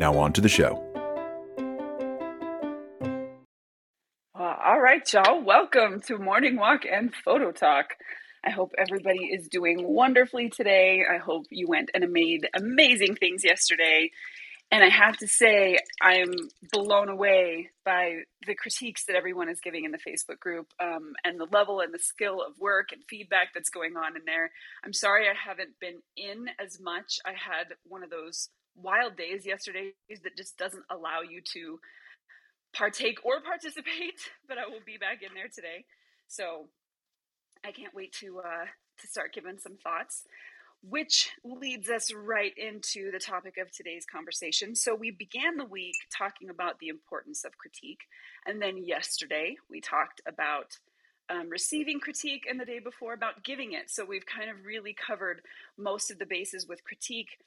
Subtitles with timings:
[0.00, 0.82] Now, on to the show.
[4.34, 5.44] Uh, all right, y'all.
[5.44, 7.96] Welcome to Morning Walk and Photo Talk.
[8.42, 11.04] I hope everybody is doing wonderfully today.
[11.04, 14.10] I hope you went and made amazing things yesterday.
[14.72, 16.32] And I have to say, I'm
[16.72, 21.38] blown away by the critiques that everyone is giving in the Facebook group um, and
[21.38, 24.50] the level and the skill of work and feedback that's going on in there.
[24.82, 27.18] I'm sorry I haven't been in as much.
[27.26, 31.78] I had one of those wild days yesterday that just doesn't allow you to
[32.72, 35.84] partake or participate but i will be back in there today.
[36.28, 36.68] So
[37.64, 38.66] i can't wait to uh,
[39.00, 40.24] to start giving some thoughts
[40.82, 44.74] which leads us right into the topic of today's conversation.
[44.74, 48.00] So we began the week talking about the importance of critique
[48.46, 50.78] and then yesterday we talked about
[51.30, 53.88] um, receiving critique and the day before about giving it.
[53.90, 55.42] So we've kind of really covered
[55.78, 57.38] most of the bases with critique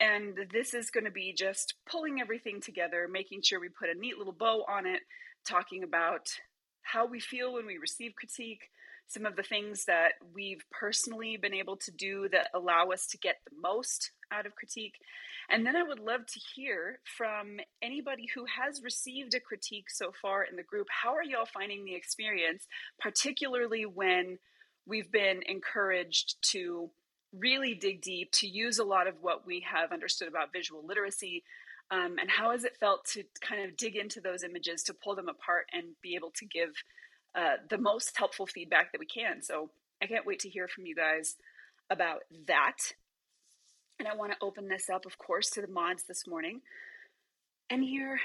[0.00, 3.98] and this is going to be just pulling everything together, making sure we put a
[3.98, 5.00] neat little bow on it,
[5.46, 6.28] talking about
[6.82, 8.70] how we feel when we receive critique,
[9.08, 13.18] some of the things that we've personally been able to do that allow us to
[13.18, 14.94] get the most out of critique.
[15.48, 20.10] And then I would love to hear from anybody who has received a critique so
[20.20, 20.88] far in the group.
[20.90, 22.66] How are y'all finding the experience,
[23.00, 24.38] particularly when
[24.86, 26.90] we've been encouraged to
[27.38, 31.42] really dig deep, to use a lot of what we have understood about visual literacy.
[31.90, 35.14] Um, and how has it felt to kind of dig into those images, to pull
[35.14, 36.70] them apart and be able to give
[37.34, 39.40] uh, the most helpful feedback that we can?
[39.42, 39.70] So
[40.02, 41.36] I can't wait to hear from you guys
[41.88, 42.76] about that.
[43.98, 46.60] And I want to open this up, of course, to the mods this morning
[47.70, 48.18] and hear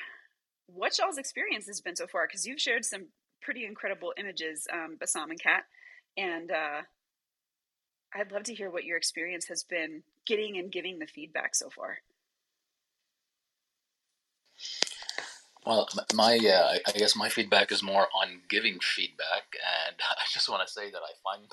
[0.66, 3.08] what y'all's experience has been so far, because you've shared some
[3.42, 5.66] pretty incredible images, um, Bassam and Kat.
[6.18, 6.82] And uh,
[8.14, 11.70] I'd love to hear what your experience has been getting and giving the feedback so
[11.70, 12.00] far.
[15.66, 19.44] Well, my uh, I guess my feedback is more on giving feedback,
[19.88, 21.46] and I just want to say that I find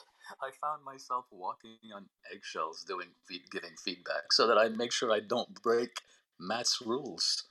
[0.42, 5.12] I found myself walking on eggshells doing feed, giving feedback, so that I make sure
[5.12, 6.00] I don't break
[6.40, 7.44] Matt's rules.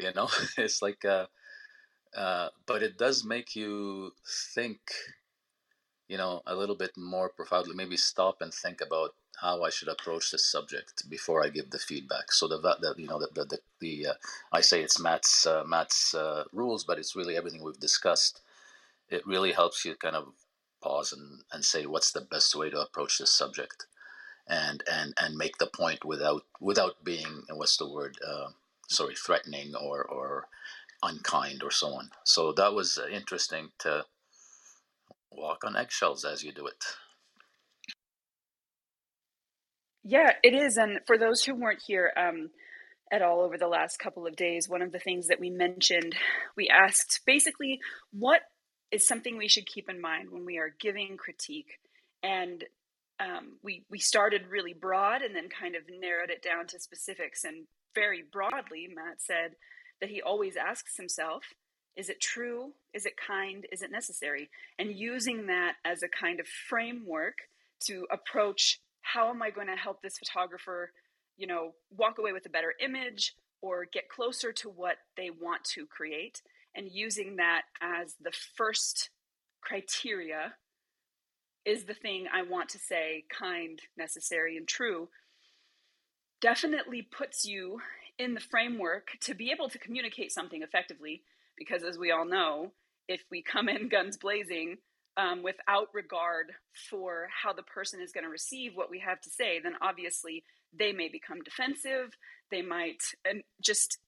[0.00, 0.28] You know,
[0.58, 1.26] it's like, uh,
[2.16, 4.12] uh, but it does make you
[4.54, 4.80] think
[6.08, 9.88] you know, a little bit more profoundly, maybe stop and think about how I should
[9.88, 12.32] approach this subject before I give the feedback.
[12.32, 14.14] So the that you know the the the, the uh,
[14.52, 18.40] I say it's Matt's uh, Matt's uh, rules, but it's really everything we've discussed.
[19.10, 20.32] It really helps you kind of
[20.82, 23.86] pause and, and say what's the best way to approach this subject,
[24.48, 28.48] and and and make the point without without being what's the word uh,
[28.88, 30.48] sorry threatening or or
[31.02, 32.10] unkind or so on.
[32.24, 34.04] So that was interesting to
[35.32, 36.84] walk on eggshells as you do it.
[40.04, 40.76] Yeah, it is.
[40.76, 42.50] And for those who weren't here um,
[43.12, 46.14] at all over the last couple of days, one of the things that we mentioned,
[46.56, 47.80] we asked basically
[48.10, 48.40] what
[48.90, 51.78] is something we should keep in mind when we are giving critique.
[52.22, 52.64] And
[53.20, 57.44] um, we we started really broad and then kind of narrowed it down to specifics.
[57.44, 59.56] And very broadly, Matt said
[60.00, 61.42] that he always asks himself,
[61.98, 62.72] is it true?
[62.94, 63.66] Is it kind?
[63.72, 64.48] Is it necessary?
[64.78, 67.34] And using that as a kind of framework
[67.86, 70.92] to approach how am I going to help this photographer,
[71.36, 75.64] you know, walk away with a better image or get closer to what they want
[75.64, 76.40] to create
[76.74, 79.10] and using that as the first
[79.60, 80.54] criteria
[81.64, 85.08] is the thing I want to say kind, necessary, and true
[86.40, 87.80] definitely puts you
[88.16, 91.22] in the framework to be able to communicate something effectively
[91.58, 92.72] because as we all know,
[93.08, 94.76] if we come in guns blazing
[95.16, 96.52] um, without regard
[96.88, 100.44] for how the person is going to receive what we have to say, then obviously
[100.78, 102.16] they may become defensive.
[102.50, 103.98] They might, and just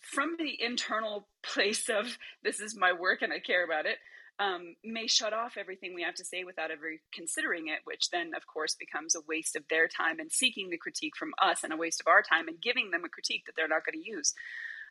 [0.00, 3.98] from the internal place of this is my work and I care about it,
[4.38, 8.30] um, may shut off everything we have to say without ever considering it, which then,
[8.34, 11.74] of course, becomes a waste of their time and seeking the critique from us and
[11.74, 14.10] a waste of our time and giving them a critique that they're not going to
[14.10, 14.32] use.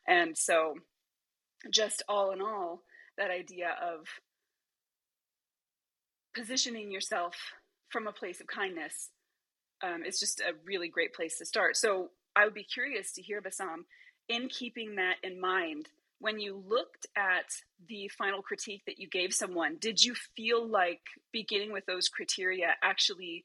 [0.06, 0.74] And so
[1.70, 2.82] just all in all,
[3.18, 4.06] that idea of
[6.34, 7.34] positioning yourself
[7.88, 9.10] from a place of kindness
[9.82, 11.76] um, is just a really great place to start.
[11.76, 13.84] So I would be curious to hear, Bassam,
[14.28, 15.88] in keeping that in mind,
[16.20, 17.46] when you looked at
[17.88, 21.00] the final critique that you gave someone, did you feel like
[21.32, 23.44] beginning with those criteria actually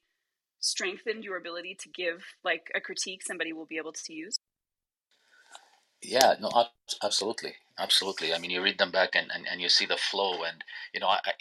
[0.60, 4.38] strengthened your ability to give like a critique somebody will be able to use?
[6.06, 6.52] Yeah, no,
[7.04, 8.34] absolutely, absolutely.
[8.34, 10.64] I mean, you read them back and, and, and you see the flow, and
[10.94, 11.34] you know, I, I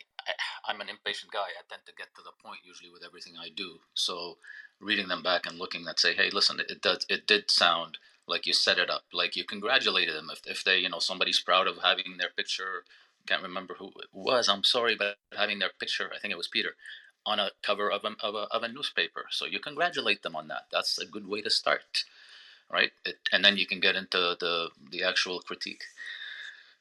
[0.68, 1.40] I'm an impatient guy.
[1.40, 3.80] I tend to get to the point usually with everything I do.
[3.94, 4.38] So
[4.80, 8.46] reading them back and looking at say, hey, listen, it does it did sound like
[8.46, 11.68] you set it up, like you congratulated them if if they you know somebody's proud
[11.68, 12.84] of having their picture.
[13.28, 14.48] Can't remember who it was.
[14.48, 16.76] I'm sorry, but having their picture, I think it was Peter,
[17.26, 19.26] on a cover of a, of a, of a newspaper.
[19.30, 20.68] So you congratulate them on that.
[20.72, 22.04] That's a good way to start
[22.70, 22.92] right?
[23.04, 25.84] It, and then you can get into the the actual critique.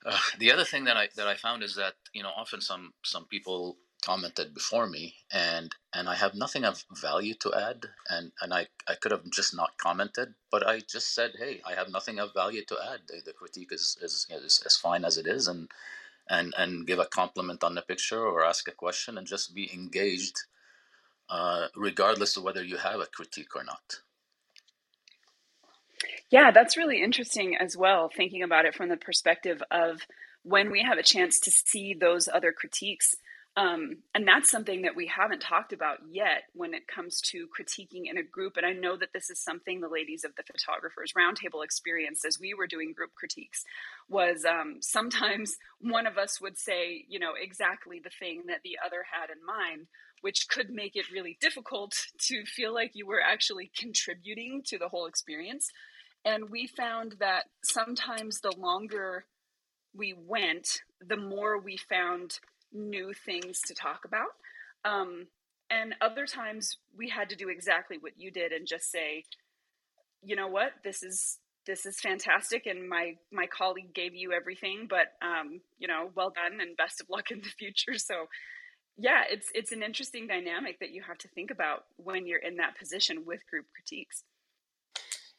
[0.06, 2.94] Uh, the other thing that I that I found is that you know often some
[3.04, 8.34] some people commented before me and and I have nothing of value to add and
[8.42, 11.90] and I I could have just not commented but I just said hey I have
[11.90, 15.26] nothing of value to add the, the critique is is, is as fine as it
[15.26, 15.70] is and
[16.30, 19.74] and and give a compliment on the picture or ask a question and just be
[19.74, 20.42] engaged
[21.30, 24.02] uh, regardless of whether you have a critique or not
[26.34, 30.02] yeah, that's really interesting as well, thinking about it from the perspective of
[30.42, 33.16] when we have a chance to see those other critiques.
[33.56, 38.10] Um, and that's something that we haven't talked about yet when it comes to critiquing
[38.10, 38.58] in a group.
[38.58, 42.40] And I know that this is something the ladies of the Photographers Roundtable experienced as
[42.40, 43.64] we were doing group critiques.
[44.10, 48.80] Was um, sometimes one of us would say, you know, exactly the thing that the
[48.84, 49.86] other had in mind,
[50.22, 54.90] which could make it really difficult to feel like you were actually contributing to the
[54.90, 55.70] whole experience.
[56.26, 59.26] And we found that sometimes the longer
[59.94, 62.40] we went, the more we found
[62.72, 64.30] new things to talk about.
[64.86, 65.28] Um,
[65.70, 69.24] and other times we had to do exactly what you did and just say,
[70.22, 74.86] you know what, this is this is fantastic and my my colleague gave you everything
[74.90, 77.98] but um, you know well done and best of luck in the future.
[77.98, 78.28] So
[78.98, 82.58] yeah it's it's an interesting dynamic that you have to think about when you're in
[82.58, 84.24] that position with group critiques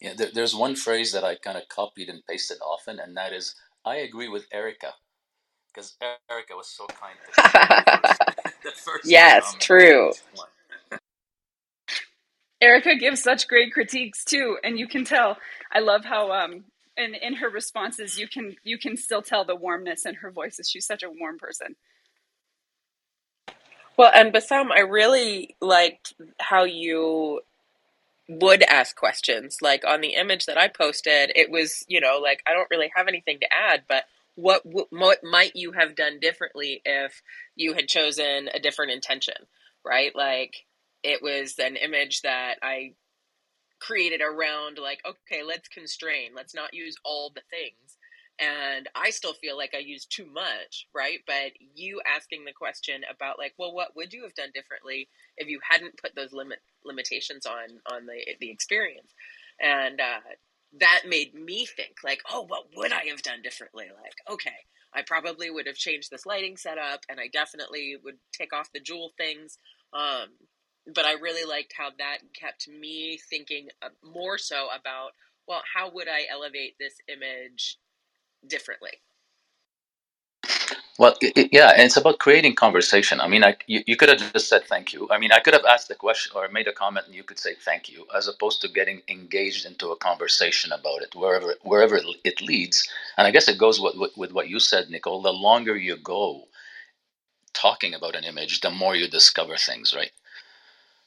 [0.01, 3.33] yeah, there, there's one phrase that I kind of copied and pasted often, and that
[3.33, 3.55] is,
[3.85, 4.95] "I agree with Erica,"
[5.69, 5.97] because
[6.31, 8.23] Erica was so kind to the first,
[8.65, 10.15] the first yes, true.
[12.63, 15.39] Erica gives such great critiques too, and you can tell.
[15.73, 16.65] I love how um
[16.97, 20.61] in in her responses you can you can still tell the warmness in her voice.
[20.69, 21.77] She's such a warm person.
[23.97, 27.43] Well, and Bassam, I really liked how you
[28.29, 29.59] would ask questions.
[29.61, 32.91] Like on the image that I posted, it was, you know, like I don't really
[32.95, 34.05] have anything to add, but
[34.37, 37.23] what what might you have done differently if
[37.55, 39.35] you had chosen a different intention,
[39.85, 40.15] right?
[40.15, 40.55] Like
[41.03, 42.95] it was an image that I
[43.81, 46.31] created around like okay, let's constrain.
[46.35, 47.97] Let's not use all the things
[48.39, 51.21] and I still feel like I use too much, right?
[51.27, 55.49] But you asking the question about like, well, what would you have done differently if
[55.49, 59.13] you hadn't put those limit limitations on on the the experience?
[59.61, 60.21] And uh,
[60.81, 63.87] that made me think like, oh, what would I have done differently?
[64.03, 68.53] Like, okay, I probably would have changed this lighting setup, and I definitely would take
[68.53, 69.59] off the jewel things.
[69.93, 70.31] Um,
[70.93, 75.13] but I really liked how that kept me thinking uh, more so about
[75.47, 77.79] well, how would I elevate this image
[78.49, 78.91] differently.
[80.99, 83.21] Well, it, yeah, and it's about creating conversation.
[83.21, 85.09] I mean, I, you, you could have just said thank you.
[85.11, 87.39] I mean, I could have asked the question or made a comment, and you could
[87.39, 91.99] say thank you, as opposed to getting engaged into a conversation about it, wherever wherever
[92.25, 92.89] it leads.
[93.19, 95.23] And I guess it goes with, with, with what you said, Nicole.
[95.23, 96.45] The longer you go
[97.55, 100.13] talking about an image, the more you discover things, right?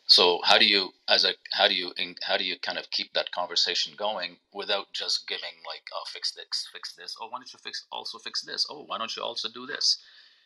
[0.08, 1.92] So how do you, as a, how do you,
[2.24, 6.32] how do you kind of keep that conversation going without just giving like, oh, fix
[6.32, 7.16] this, fix this.
[7.22, 8.66] Oh, why don't you fix also fix this?
[8.70, 10.02] Oh, why don't you also do this?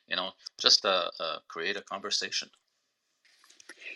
[0.08, 2.50] You know, just uh, uh create a conversation.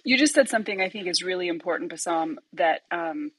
[0.03, 3.31] You just said something I think is really important, Bassam that um,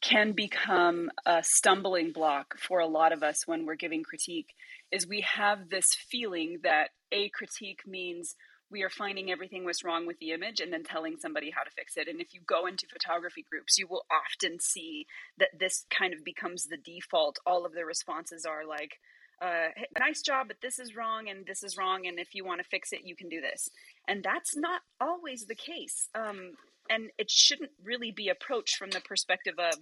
[0.00, 4.54] can become a stumbling block for a lot of us when we're giving critique.
[4.92, 8.36] Is we have this feeling that a critique means
[8.70, 11.70] we are finding everything was wrong with the image and then telling somebody how to
[11.70, 12.08] fix it.
[12.08, 15.06] And if you go into photography groups, you will often see
[15.38, 17.38] that this kind of becomes the default.
[17.46, 18.98] All of the responses are like,
[19.40, 22.06] uh, hey, nice job, but this is wrong and this is wrong.
[22.06, 23.68] And if you want to fix it, you can do this.
[24.08, 26.08] And that's not always the case.
[26.14, 26.52] Um,
[26.90, 29.74] and it shouldn't really be approached from the perspective of,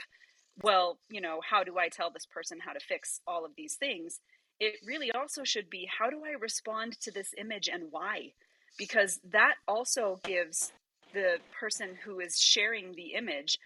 [0.63, 3.77] well, you know, how do I tell this person how to fix all of these
[3.77, 4.21] things?
[4.61, 8.33] It really also should be, how do I respond to this image and why?
[8.79, 10.73] Because that also gives
[11.13, 13.59] the person who is sharing the image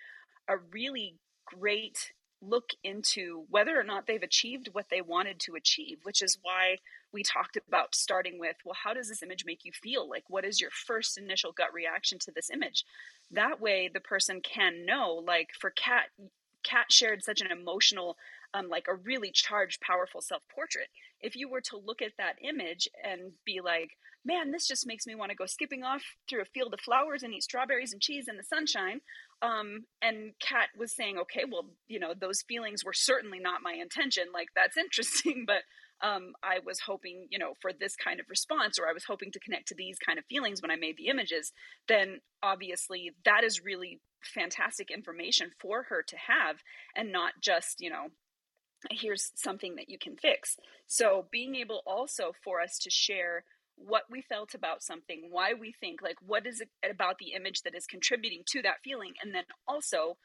[0.48, 5.98] a really great look into whether or not they've achieved what they wanted to achieve,
[6.04, 6.76] which is why
[7.12, 10.08] we talked about starting with, well, how does this image make you feel?
[10.08, 12.84] Like, what is your first initial gut reaction to this image?
[13.30, 16.04] That way, the person can know, like, for Kat,
[16.62, 18.16] Kat shared such an emotional,
[18.54, 20.88] um, like a really charged, powerful self portrait.
[21.20, 23.90] If you were to look at that image and be like,
[24.24, 27.22] man, this just makes me want to go skipping off through a field of flowers
[27.22, 29.00] and eat strawberries and cheese in the sunshine.
[29.40, 33.72] Um, and Kat was saying, okay, well, you know, those feelings were certainly not my
[33.72, 34.24] intention.
[34.32, 35.62] Like, that's interesting, but
[36.00, 39.32] um, I was hoping, you know, for this kind of response, or I was hoping
[39.32, 41.52] to connect to these kind of feelings when I made the images,
[41.88, 46.56] then obviously that is really fantastic information for her to have
[46.96, 48.08] and not just, you know,
[48.90, 50.56] here's something that you can fix.
[50.86, 53.44] So being able also for us to share
[53.76, 57.62] what we felt about something, why we think, like what is it about the image
[57.62, 60.16] that is contributing to that feeling, and then also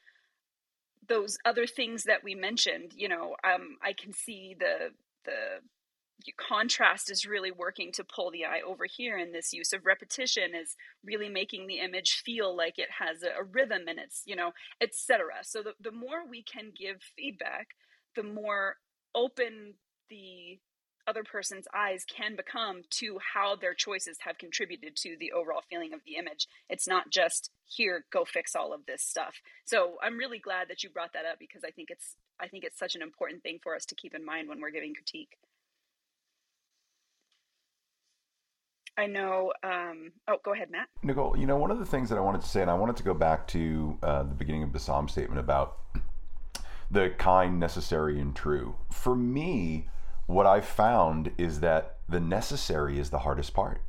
[1.07, 2.93] those other things that we mentioned.
[2.95, 4.91] You know, um, I can see the
[5.25, 5.61] the
[6.37, 10.55] contrast is really working to pull the eye over here and this use of repetition
[10.55, 14.35] is really making the image feel like it has a, a rhythm and it's you
[14.35, 17.69] know etc so the, the more we can give feedback
[18.15, 18.77] the more
[19.15, 19.75] open
[20.09, 20.59] the
[21.07, 25.93] other person's eyes can become to how their choices have contributed to the overall feeling
[25.93, 26.47] of the image.
[26.69, 29.41] It's not just here go fix all of this stuff.
[29.65, 32.63] So I'm really glad that you brought that up because I think it's I think
[32.63, 35.37] it's such an important thing for us to keep in mind when we're giving critique.
[38.97, 39.53] I know.
[39.63, 40.87] Um, oh, go ahead, Matt.
[41.01, 42.95] Nicole, you know, one of the things that I wanted to say, and I wanted
[42.97, 45.77] to go back to uh, the beginning of Bassam's statement about
[46.89, 48.75] the kind, necessary, and true.
[48.91, 49.87] For me,
[50.25, 53.81] what I've found is that the necessary is the hardest part,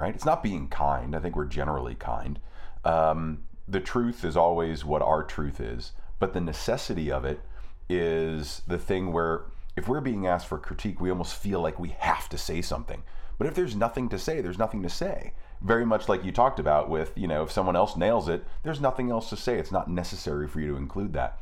[0.00, 0.14] right?
[0.14, 1.14] It's not being kind.
[1.14, 2.38] I think we're generally kind.
[2.84, 7.40] Um, the truth is always what our truth is, but the necessity of it
[7.88, 9.42] is the thing where
[9.76, 13.02] if we're being asked for critique, we almost feel like we have to say something.
[13.38, 15.32] But if there's nothing to say, there's nothing to say.
[15.62, 18.80] Very much like you talked about with, you know, if someone else nails it, there's
[18.80, 19.58] nothing else to say.
[19.58, 21.38] It's not necessary for you to include that.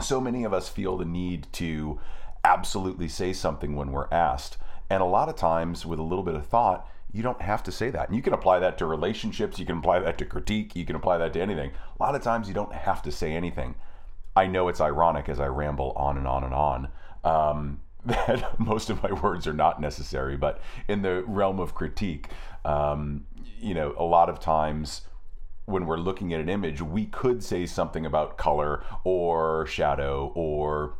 [0.00, 2.00] So many of us feel the need to
[2.44, 4.56] absolutely say something when we're asked.
[4.88, 7.72] And a lot of times, with a little bit of thought, you don't have to
[7.72, 8.08] say that.
[8.08, 10.96] And you can apply that to relationships, you can apply that to critique, you can
[10.96, 11.70] apply that to anything.
[11.98, 13.74] A lot of times, you don't have to say anything.
[14.36, 16.88] I know it's ironic as I ramble on and on and on.
[17.24, 22.28] Um, that most of my words are not necessary, but in the realm of critique,
[22.64, 23.26] um,
[23.60, 25.02] you know, a lot of times
[25.70, 30.94] when we're looking at an image, we could say something about color or shadow or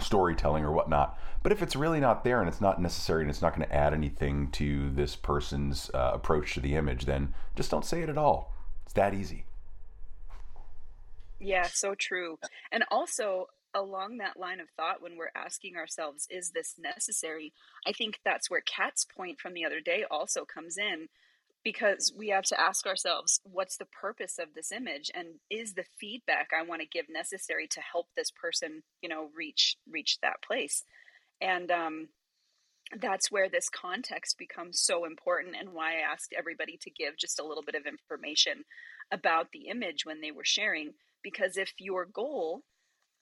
[0.00, 1.18] storytelling or whatnot.
[1.42, 3.74] But if it's really not there and it's not necessary and it's not going to
[3.74, 8.08] add anything to this person's uh, approach to the image, then just don't say it
[8.08, 8.52] at all.
[8.84, 9.44] It's that easy.
[11.38, 12.38] Yeah, so true.
[12.72, 17.52] And also, along that line of thought, when we're asking ourselves, is this necessary?
[17.86, 21.08] I think that's where Kat's point from the other day also comes in
[21.64, 25.10] because we have to ask ourselves what's the purpose of this image?
[25.14, 29.30] And is the feedback i want to give necessary to help this person you know
[29.36, 30.84] reach reach that place?
[31.40, 32.08] And um,
[33.00, 37.40] that's where this context becomes so important and why i asked everybody to give just
[37.40, 38.64] a little bit of information
[39.10, 40.92] about the image when they were sharing
[41.22, 42.62] because if your goal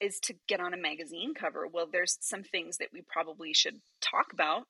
[0.00, 3.80] is to get on a magazine cover well there's some things that we probably should
[4.00, 4.64] talk about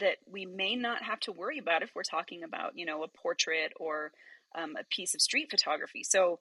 [0.00, 3.08] that we may not have to worry about if we're talking about, you know, a
[3.08, 4.12] portrait or
[4.54, 6.02] um, a piece of street photography.
[6.02, 6.40] So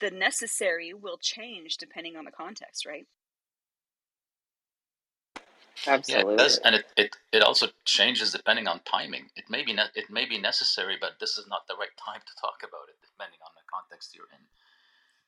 [0.00, 3.06] the necessary will change depending on the context, right?
[5.86, 6.32] Absolutely.
[6.32, 9.26] Yeah, it does, and it, it, it also changes depending on timing.
[9.36, 12.20] It may be ne- it may be necessary, but this is not the right time
[12.24, 14.44] to talk about it, depending on the context you're in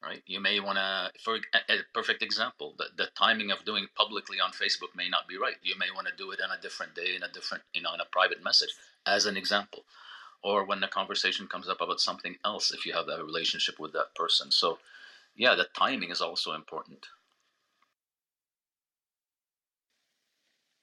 [0.02, 0.22] right?
[0.26, 4.38] You may want to, for a, a, perfect example, the, the timing of doing publicly
[4.40, 5.56] on Facebook may not be right.
[5.62, 7.94] You may want to do it on a different day in a different, you know,
[7.94, 8.74] in a private message,
[9.06, 9.84] as an example,
[10.42, 13.92] or when the conversation comes up about something else, if you have a relationship with
[13.92, 14.50] that person.
[14.50, 14.78] So,
[15.34, 17.06] yeah, the timing is also important.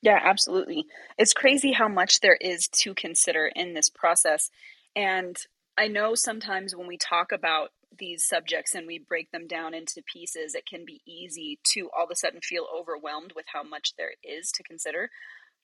[0.01, 0.85] Yeah, absolutely.
[1.17, 4.51] It's crazy how much there is to consider in this process.
[4.97, 5.37] And
[5.77, 10.03] I know sometimes when we talk about these subjects and we break them down into
[10.11, 13.93] pieces, it can be easy to all of a sudden feel overwhelmed with how much
[13.97, 15.09] there is to consider.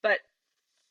[0.02, 0.18] But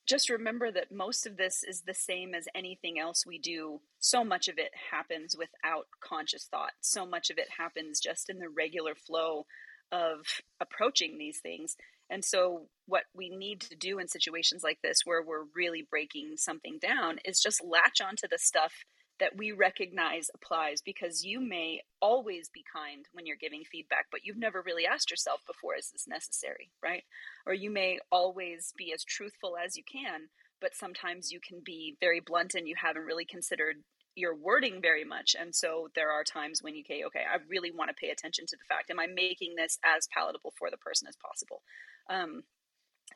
[0.07, 3.81] just remember that most of this is the same as anything else we do.
[3.99, 6.71] So much of it happens without conscious thought.
[6.81, 9.45] So much of it happens just in the regular flow
[9.91, 10.25] of
[10.59, 11.75] approaching these things.
[12.09, 16.37] And so, what we need to do in situations like this, where we're really breaking
[16.37, 18.73] something down, is just latch onto the stuff
[19.19, 24.21] that we recognize applies because you may always be kind when you're giving feedback, but
[24.23, 27.03] you've never really asked yourself before, is this necessary, right?
[27.45, 30.29] Or you may always be as truthful as you can,
[30.61, 33.77] but sometimes you can be very blunt and you haven't really considered
[34.15, 35.35] your wording very much.
[35.39, 38.45] And so there are times when you say, okay, I really want to pay attention
[38.47, 41.61] to the fact, am I making this as palatable for the person as possible?
[42.09, 42.43] Um,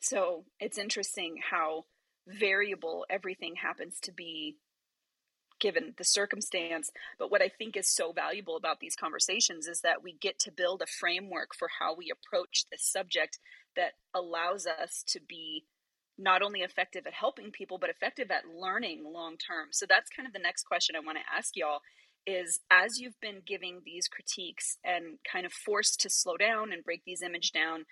[0.02, 1.84] so it's interesting how
[2.28, 4.56] variable everything happens to be
[5.64, 6.92] given the circumstance.
[7.18, 10.52] But what I think is so valuable about these conversations is that we get to
[10.52, 13.40] build a framework for how we approach this subject
[13.78, 15.64] that allows us to be
[16.18, 19.70] not only effective at helping people, but effective at learning long term.
[19.72, 21.80] So that's kind of the next question I want to ask y'all
[22.28, 26.84] is as you've been giving these critiques and kind of forced to slow down and
[26.84, 27.86] break these image down,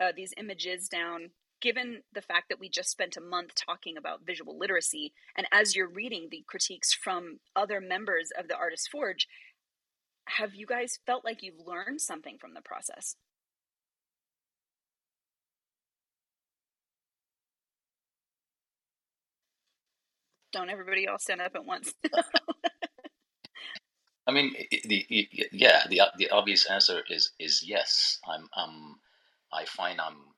[0.00, 1.30] uh, these images down
[1.62, 5.74] given the fact that we just spent a month talking about visual literacy, and as
[5.74, 9.28] you're reading the critiques from other members of the Artist Forge,
[10.26, 13.16] have you guys felt like you've learned something from the process?
[20.52, 21.94] Don't everybody all stand up at once.
[24.26, 24.54] I mean,
[24.84, 28.18] the, yeah, the the obvious answer is is yes.
[28.28, 28.96] I'm um,
[29.52, 30.31] I find I'm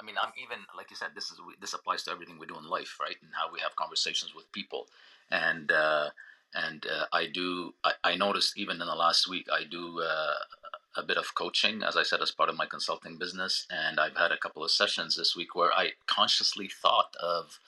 [0.00, 1.08] I mean, I'm even like you said.
[1.14, 3.16] This is this applies to everything we do in life, right?
[3.22, 4.86] And how we have conversations with people,
[5.30, 6.10] and uh,
[6.54, 7.74] and uh, I do.
[7.84, 10.34] I, I noticed even in the last week, I do uh,
[10.96, 14.16] a bit of coaching, as I said, as part of my consulting business, and I've
[14.16, 17.58] had a couple of sessions this week where I consciously thought of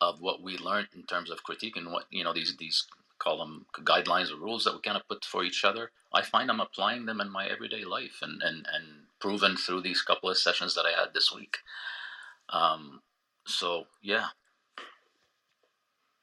[0.00, 2.86] of what we learned in terms of critique and what you know these these
[3.22, 5.90] call them guidelines or rules that we kind of put for each other.
[6.12, 8.84] I find I'm applying them in my everyday life and, and, and
[9.22, 11.58] proven through these couple of sessions that I had this week.
[12.50, 13.00] Um,
[13.46, 14.26] so yeah,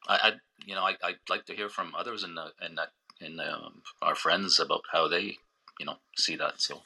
[0.08, 0.32] I, I
[0.66, 2.24] you know I I'd like to hear from others
[2.76, 2.90] that
[3.22, 5.38] in um, our friends about how they
[5.80, 6.62] you know see that.
[6.62, 6.82] So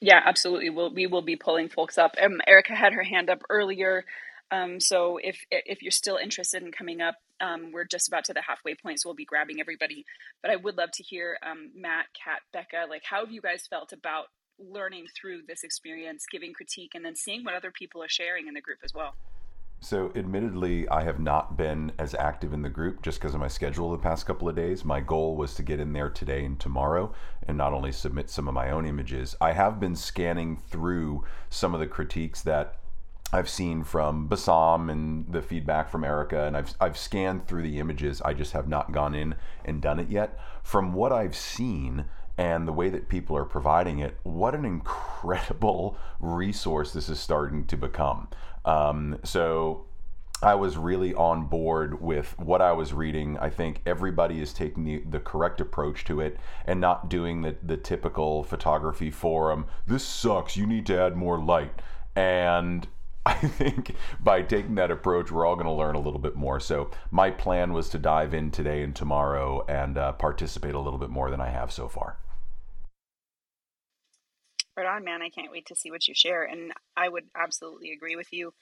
[0.00, 0.70] yeah, absolutely.
[0.70, 2.16] We'll we will be pulling folks up.
[2.22, 4.04] Um, Erica had her hand up earlier.
[4.52, 8.34] Um, so if if you're still interested in coming up, um, we're just about to
[8.34, 10.04] the halfway point, so we'll be grabbing everybody.
[10.42, 13.66] But I would love to hear um, Matt, Kat, Becca, like how have you guys
[13.68, 14.26] felt about
[14.58, 18.54] learning through this experience, giving critique, and then seeing what other people are sharing in
[18.54, 19.14] the group as well?
[19.80, 23.48] So, admittedly, I have not been as active in the group just because of my
[23.48, 24.84] schedule the past couple of days.
[24.84, 27.12] My goal was to get in there today and tomorrow
[27.46, 29.36] and not only submit some of my own images.
[29.40, 32.76] I have been scanning through some of the critiques that
[33.32, 37.78] I've seen from Bassam and the feedback from Erica, and I've I've scanned through the
[37.78, 38.22] images.
[38.22, 40.38] I just have not gone in and done it yet.
[40.62, 42.06] From what I've seen
[42.38, 47.64] and the way that people are providing it, what an incredible resource this is starting
[47.66, 48.28] to become.
[48.64, 49.86] Um, so
[50.42, 53.38] I was really on board with what I was reading.
[53.38, 57.56] I think everybody is taking the, the correct approach to it and not doing the,
[57.62, 59.66] the typical photography forum.
[59.86, 60.56] This sucks.
[60.56, 61.80] You need to add more light.
[62.14, 62.86] And
[63.26, 66.60] I think by taking that approach, we're all going to learn a little bit more.
[66.60, 70.98] So, my plan was to dive in today and tomorrow and uh, participate a little
[70.98, 72.18] bit more than I have so far.
[74.76, 75.22] Right on, man.
[75.22, 76.44] I can't wait to see what you share.
[76.44, 78.52] And I would absolutely agree with you.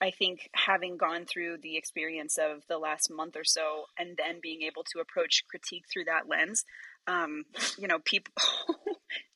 [0.00, 4.40] I think having gone through the experience of the last month or so and then
[4.42, 6.64] being able to approach critique through that lens,
[7.06, 7.44] um,
[7.78, 8.32] you know, people.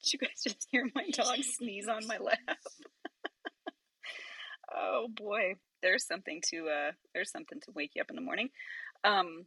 [0.02, 2.38] Did you guys just hear my dog sneeze on my lap?
[4.74, 8.48] oh boy, there's something to uh, there's something to wake you up in the morning.
[9.02, 9.46] Um,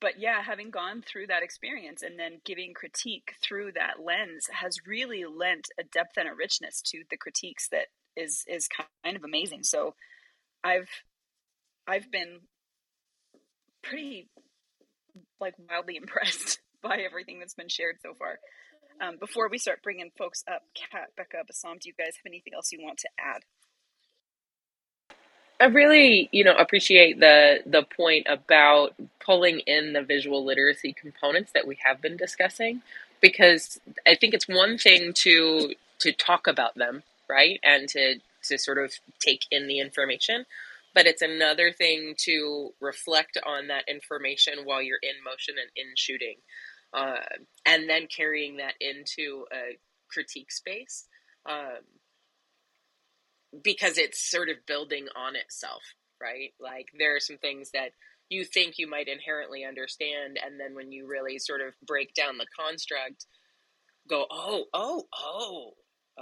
[0.00, 4.86] but yeah, having gone through that experience and then giving critique through that lens has
[4.86, 9.24] really lent a depth and a richness to the critiques that is is kind of
[9.24, 9.62] amazing.
[9.62, 9.94] So
[10.62, 10.88] I've
[11.86, 12.40] I've been
[13.82, 14.28] pretty
[15.40, 18.38] like wildly impressed by everything that's been shared so far.
[19.00, 22.52] Um, before we start bringing folks up, Kat, Becca, Bassam, do you guys have anything
[22.54, 23.42] else you want to add?
[25.60, 31.52] I really, you know, appreciate the the point about pulling in the visual literacy components
[31.52, 32.82] that we have been discussing
[33.20, 37.60] because I think it's one thing to to talk about them, right?
[37.62, 40.44] And to to sort of take in the information,
[40.92, 45.94] but it's another thing to reflect on that information while you're in motion and in
[45.96, 46.36] shooting.
[46.92, 47.16] Uh,
[47.66, 49.76] and then carrying that into a
[50.08, 51.06] critique space.
[51.44, 51.82] Um,
[53.62, 55.82] because it's sort of building on itself,
[56.20, 56.52] right?
[56.60, 57.90] Like there are some things that
[58.30, 62.38] you think you might inherently understand, and then when you really sort of break down
[62.38, 63.26] the construct,
[64.08, 65.70] go, oh, oh, oh,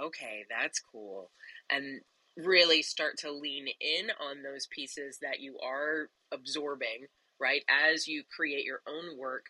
[0.01, 1.31] okay, that's cool.
[1.69, 2.01] And
[2.35, 7.07] really start to lean in on those pieces that you are absorbing,
[7.39, 7.63] right?
[7.69, 9.45] As you create your own work,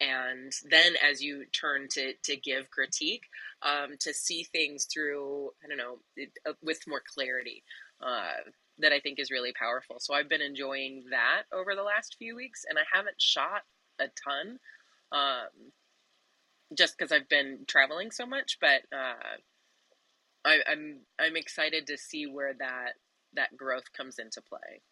[0.00, 3.24] and then as you turn to to give critique,
[3.62, 5.98] um, to see things through, I don't know,
[6.46, 7.62] uh, with more clarity.
[8.00, 9.96] Uh, that I think is really powerful.
[10.00, 13.62] So I've been enjoying that over the last few weeks, and I haven't shot
[13.98, 14.58] a ton,
[15.12, 15.72] um,
[16.76, 18.58] just because I've been traveling so much.
[18.60, 19.38] But uh,
[20.44, 22.92] I, I'm I'm excited to see where that
[23.34, 24.82] that growth comes into play.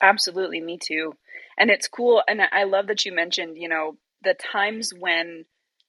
[0.00, 1.14] Absolutely, me too.
[1.58, 2.22] And it's cool.
[2.28, 5.44] And I love that you mentioned, you know, the times when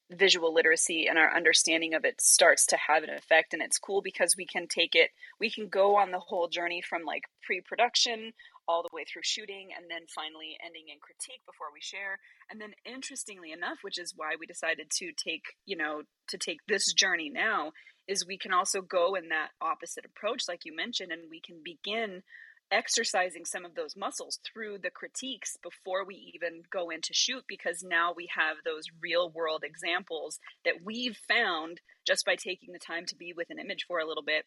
[0.09, 3.53] visual literacy and our understanding of it starts to have an effect.
[3.53, 6.81] And it's cool because we can take it, we can go on the whole journey
[6.81, 8.31] from like pre production
[8.69, 12.19] all the way through shooting and then finally ending in critique before we share.
[12.49, 16.59] And then interestingly enough, which is why we decided to take, you know, to take
[16.67, 17.71] this journey now,
[18.07, 21.57] is we can also go in that opposite approach, like you mentioned, and we can
[21.63, 22.23] begin
[22.71, 27.83] exercising some of those muscles through the critiques before we even go into shoot because
[27.83, 33.05] now we have those real world examples that we've found just by taking the time
[33.05, 34.45] to be with an image for a little bit.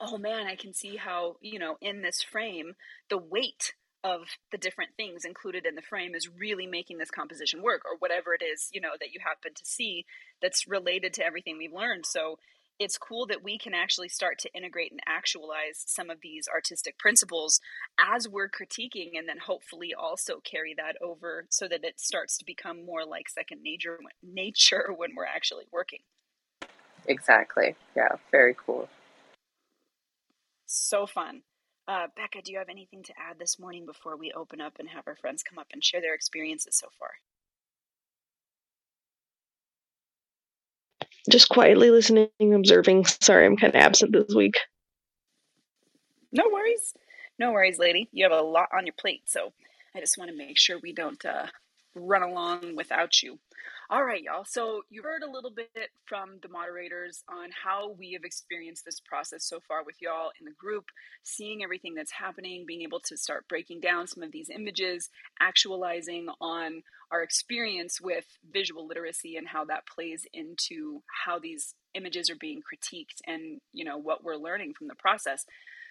[0.00, 2.74] Oh man i can see how you know in this frame
[3.08, 3.74] the weight
[4.04, 4.20] of
[4.52, 8.32] the different things included in the frame is really making this composition work or whatever
[8.32, 10.06] it is you know that you happen to see
[10.40, 12.06] that's related to everything we've learned.
[12.06, 12.38] So
[12.80, 16.98] it's cool that we can actually start to integrate and actualize some of these artistic
[16.98, 17.60] principles
[17.98, 22.44] as we're critiquing and then hopefully also carry that over so that it starts to
[22.46, 26.00] become more like second nature nature when we're actually working.
[27.06, 27.76] Exactly.
[27.94, 28.88] Yeah very cool.
[30.64, 31.42] So fun.
[31.86, 34.88] Uh, becca do you have anything to add this morning before we open up and
[34.88, 37.10] have our friends come up and share their experiences so far
[41.28, 43.06] just quietly listening, observing.
[43.06, 44.56] Sorry, I'm kind of absent this week.
[46.32, 46.94] No worries.
[47.38, 48.08] No worries, lady.
[48.12, 49.52] You have a lot on your plate, so
[49.94, 51.46] I just want to make sure we don't uh,
[51.94, 53.38] run along without you.
[53.92, 54.44] All right, y'all.
[54.44, 59.00] So you heard a little bit from the moderators on how we have experienced this
[59.00, 60.84] process so far with y'all in the group,
[61.24, 65.08] seeing everything that's happening, being able to start breaking down some of these images,
[65.40, 72.30] actualizing on our experience with visual literacy and how that plays into how these images
[72.30, 75.44] are being critiqued and, you know, what we're learning from the process.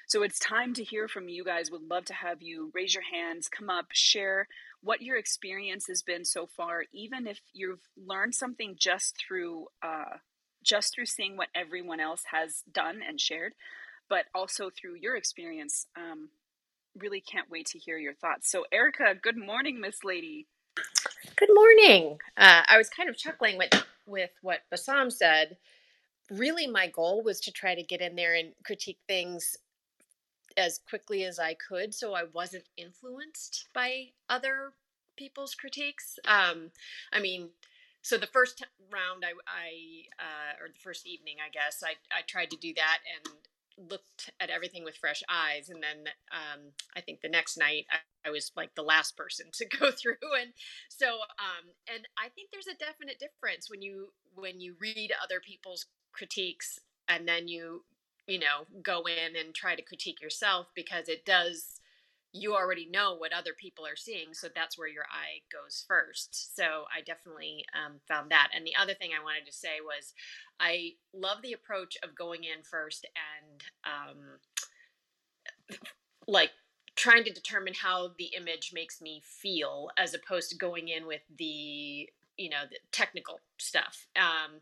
[0.10, 1.70] So it's time to hear from you guys.
[1.70, 4.48] Would love to have you raise your hands, come up, share
[4.82, 10.18] what your experience has been so far, even if you've learned something just through uh,
[10.64, 13.54] just through seeing what everyone else has done and shared,
[14.10, 15.86] but also through your experience.
[15.96, 16.30] Um,
[16.98, 18.50] really can't wait to hear your thoughts.
[18.52, 20.48] So, Erica, good morning, Miss Lady.
[21.36, 22.18] Good morning.
[22.36, 23.70] Uh, I was kind of chuckling with
[24.08, 25.58] with what Bassam said.
[26.32, 29.56] Really, my goal was to try to get in there and critique things
[30.58, 34.74] as quickly as I could so I wasn't influenced by other
[35.18, 36.18] people's critiques.
[36.26, 36.72] Um,
[37.12, 37.50] I mean,
[38.02, 42.22] so the first round I, I uh, or the first evening, I guess, I, I
[42.26, 43.36] tried to do that and
[43.90, 45.70] looked at everything with fresh eyes.
[45.70, 49.48] And then um, I think the next night I, I, was like the last person
[49.54, 50.18] to go through.
[50.40, 50.52] And
[50.90, 55.40] so, um, and I think there's a definite difference when you, when you read other
[55.40, 57.84] people's critiques and then you
[58.30, 61.80] you know, go in and try to critique yourself because it does
[62.32, 66.56] you already know what other people are seeing so that's where your eye goes first.
[66.56, 68.50] So i definitely um, found that.
[68.56, 70.14] And the other thing i wanted to say was
[70.60, 73.08] i love the approach of going in first
[73.42, 73.64] and
[75.70, 75.78] um,
[76.28, 76.52] like
[76.96, 81.22] trying to determine how the image makes me feel as opposed to going in with
[81.38, 84.08] the you know the technical stuff.
[84.16, 84.62] Um,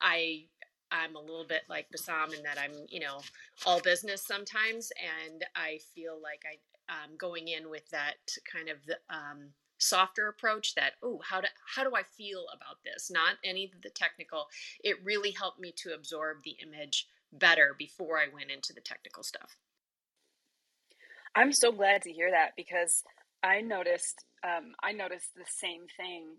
[0.00, 0.44] i
[0.90, 3.20] I'm a little bit like Bassam in that I'm, you know,
[3.66, 4.90] all business sometimes,
[5.28, 6.56] and I feel like I
[6.90, 8.16] um, going in with that
[8.52, 10.74] kind of the, um, softer approach.
[10.74, 13.10] That oh, how do how do I feel about this?
[13.10, 14.46] Not any of the technical.
[14.82, 19.22] It really helped me to absorb the image better before I went into the technical
[19.22, 19.56] stuff.
[21.34, 23.04] I'm so glad to hear that because
[23.42, 26.36] I noticed um, I noticed the same thing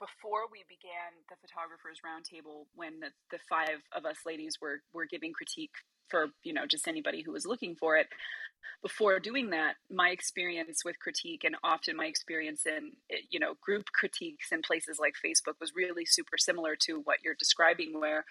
[0.00, 5.06] before we began the photographers roundtable when the, the five of us ladies were were
[5.06, 5.76] giving critique
[6.08, 8.08] for you know just anybody who was looking for it
[8.82, 13.54] before doing that my experience with critique and often my experience in eh, you know
[13.60, 18.24] group critiques in places like facebook was really super similar to what you're describing where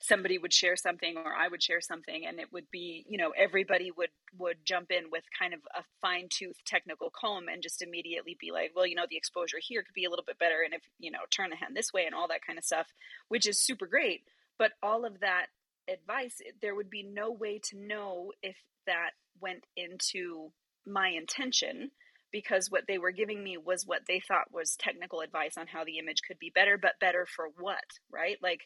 [0.00, 3.32] somebody would share something or I would share something and it would be, you know,
[3.36, 7.82] everybody would would jump in with kind of a fine tooth technical comb and just
[7.82, 10.62] immediately be like, well, you know, the exposure here could be a little bit better
[10.64, 12.88] and if, you know, turn the hand this way and all that kind of stuff,
[13.28, 14.22] which is super great.
[14.58, 15.46] But all of that
[15.88, 20.52] advice, there would be no way to know if that went into
[20.86, 21.90] my intention
[22.34, 25.84] because what they were giving me was what they thought was technical advice on how
[25.84, 28.38] the image could be better, but better for what, right?
[28.42, 28.62] Like,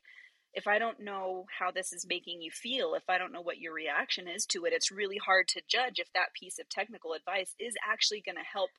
[0.54, 3.58] if I don't know how this is making you feel, if I don't know what
[3.58, 7.12] your reaction is to it, it's really hard to judge if that piece of technical
[7.12, 8.70] advice is actually going to help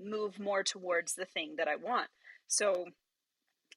[0.00, 2.08] move more towards the thing that I want.
[2.46, 2.86] So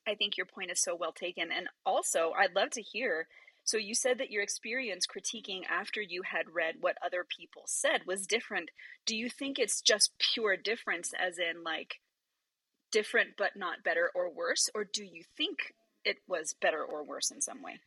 [0.08, 1.50] I think your point is so well taken.
[1.56, 3.28] And also, I'd love to hear.
[3.64, 8.02] So, you said that your experience critiquing after you had read what other people said
[8.08, 8.72] was different.
[9.06, 12.00] Do you think it's just pure difference, as in like
[12.92, 14.70] different but not better or worse?
[14.74, 15.74] Or do you think
[16.06, 17.80] it was better or worse in some way?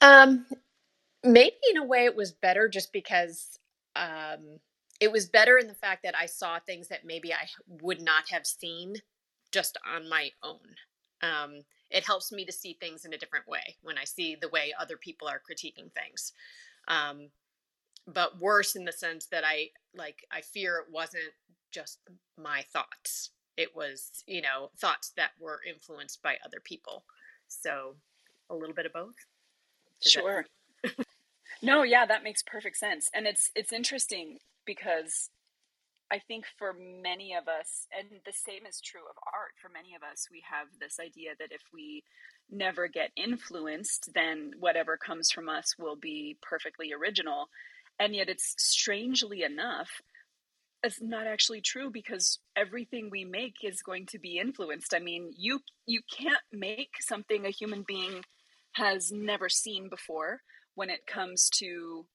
[0.00, 0.46] Um,
[1.22, 3.58] maybe in a way it was better just because
[3.94, 4.58] um,
[5.00, 8.28] it was better in the fact that I saw things that maybe I would not
[8.30, 8.96] have seen
[9.52, 10.58] just on my own.
[11.22, 14.48] Um, it helps me to see things in a different way when I see the
[14.48, 16.32] way other people are critiquing things.
[16.88, 17.28] Um,
[18.06, 21.32] but worse in the sense that I like I fear it wasn't
[21.70, 21.98] just
[22.36, 27.04] my thoughts it was you know thoughts that were influenced by other people.
[27.48, 27.96] So
[28.50, 29.14] a little bit of both?
[30.02, 30.46] Does sure.
[30.82, 31.06] That-
[31.62, 33.10] no yeah that makes perfect sense.
[33.14, 35.30] And it's it's interesting because
[36.12, 39.94] I think for many of us, and the same is true of art, for many
[39.94, 42.04] of us, we have this idea that if we
[42.50, 47.48] never get influenced, then whatever comes from us will be perfectly original.
[47.98, 50.02] And yet, it's strangely enough
[50.82, 54.94] it's not actually true because everything we make is going to be influenced.
[54.94, 58.24] I mean, you you can't make something a human being
[58.72, 60.40] has never seen before
[60.74, 62.06] when it comes to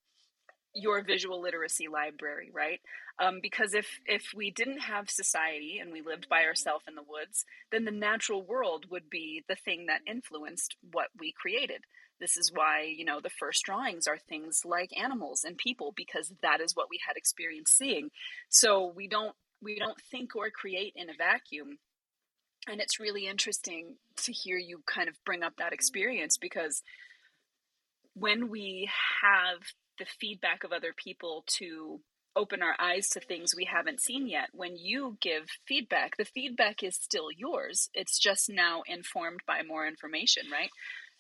[0.73, 2.80] your visual literacy library, right?
[3.19, 7.01] Um, because if if we didn't have society and we lived by ourselves in the
[7.08, 11.82] woods, then the natural world would be the thing that influenced what we created.
[12.19, 16.34] This is why, you know, the first drawings are things like animals and people because
[16.41, 18.10] that is what we had experience seeing.
[18.49, 21.80] So we don't we don't think or create in a vacuum.
[22.69, 26.84] And it's really interesting to hear you kind of bring up that experience because
[28.13, 28.89] when we
[29.21, 29.60] have
[29.97, 32.01] the feedback of other people to
[32.38, 34.49] open our eyes to things we haven't seen yet.
[34.53, 37.89] When you give feedback, the feedback is still yours.
[37.93, 40.69] It's just now informed by more information, right?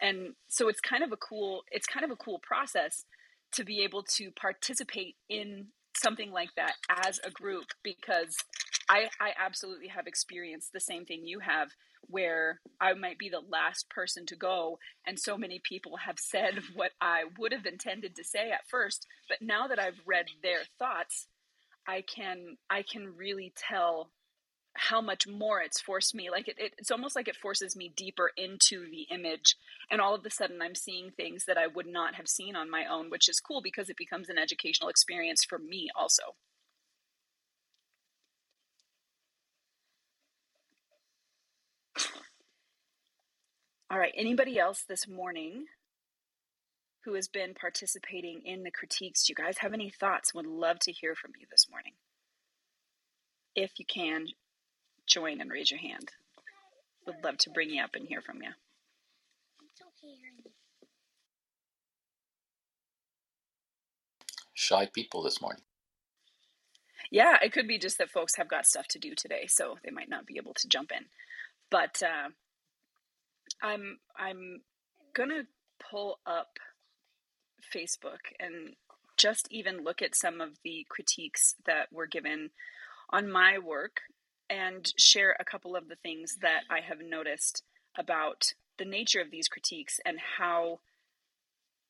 [0.01, 3.05] And so it's kind of a cool it's kind of a cool process
[3.53, 6.73] to be able to participate in something like that
[7.05, 8.35] as a group because
[8.89, 11.69] I, I absolutely have experienced the same thing you have
[12.09, 16.59] where I might be the last person to go and so many people have said
[16.75, 19.07] what I would have intended to say at first.
[19.27, 21.27] But now that I've read their thoughts
[21.87, 24.11] I can I can really tell
[24.77, 27.91] how much more it's forced me like it, it, it's almost like it forces me
[27.95, 29.55] deeper into the image
[29.89, 32.69] and all of a sudden i'm seeing things that i would not have seen on
[32.69, 36.23] my own which is cool because it becomes an educational experience for me also.
[43.89, 45.65] All right anybody else this morning
[47.07, 49.23] who has been participating in the critiques?
[49.23, 50.33] Do you guys have any thoughts?
[50.33, 51.93] Would love to hear from you this morning.
[53.55, 54.27] If you can
[55.07, 56.11] join and raise your hand.
[57.05, 58.49] Would love to bring you up and hear from you.
[64.53, 65.61] Shy people this morning.
[67.11, 69.91] Yeah, it could be just that folks have got stuff to do today, so they
[69.91, 71.05] might not be able to jump in.
[71.71, 72.29] But uh,
[73.61, 74.61] I'm I'm
[75.15, 75.43] gonna
[75.91, 76.57] pull up
[77.73, 78.73] Facebook and
[79.17, 82.49] just even look at some of the critiques that were given
[83.11, 84.01] on my work
[84.49, 87.63] and share a couple of the things that I have noticed
[87.97, 90.79] about the nature of these critiques and how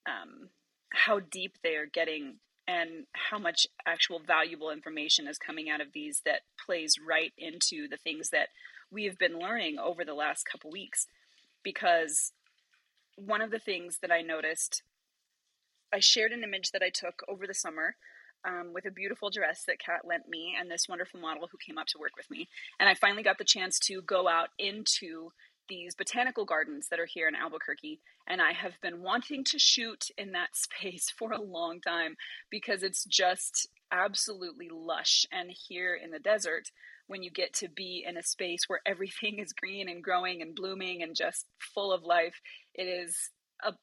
[0.07, 0.49] um,
[0.93, 2.35] how deep they are getting
[2.67, 7.87] and how much actual valuable information is coming out of these that plays right into
[7.89, 8.49] the things that
[8.89, 11.07] we have been learning over the last couple weeks.
[11.63, 12.31] Because
[13.15, 14.81] one of the things that I noticed
[15.93, 17.95] I shared an image that I took over the summer
[18.45, 21.77] um, with a beautiful dress that Kat lent me and this wonderful model who came
[21.77, 22.47] up to work with me.
[22.79, 25.31] And I finally got the chance to go out into
[25.67, 27.99] these botanical gardens that are here in Albuquerque.
[28.27, 32.15] And I have been wanting to shoot in that space for a long time
[32.49, 35.25] because it's just absolutely lush.
[35.31, 36.69] And here in the desert,
[37.07, 40.55] when you get to be in a space where everything is green and growing and
[40.55, 42.35] blooming and just full of life,
[42.73, 43.31] it is
[43.63, 43.73] a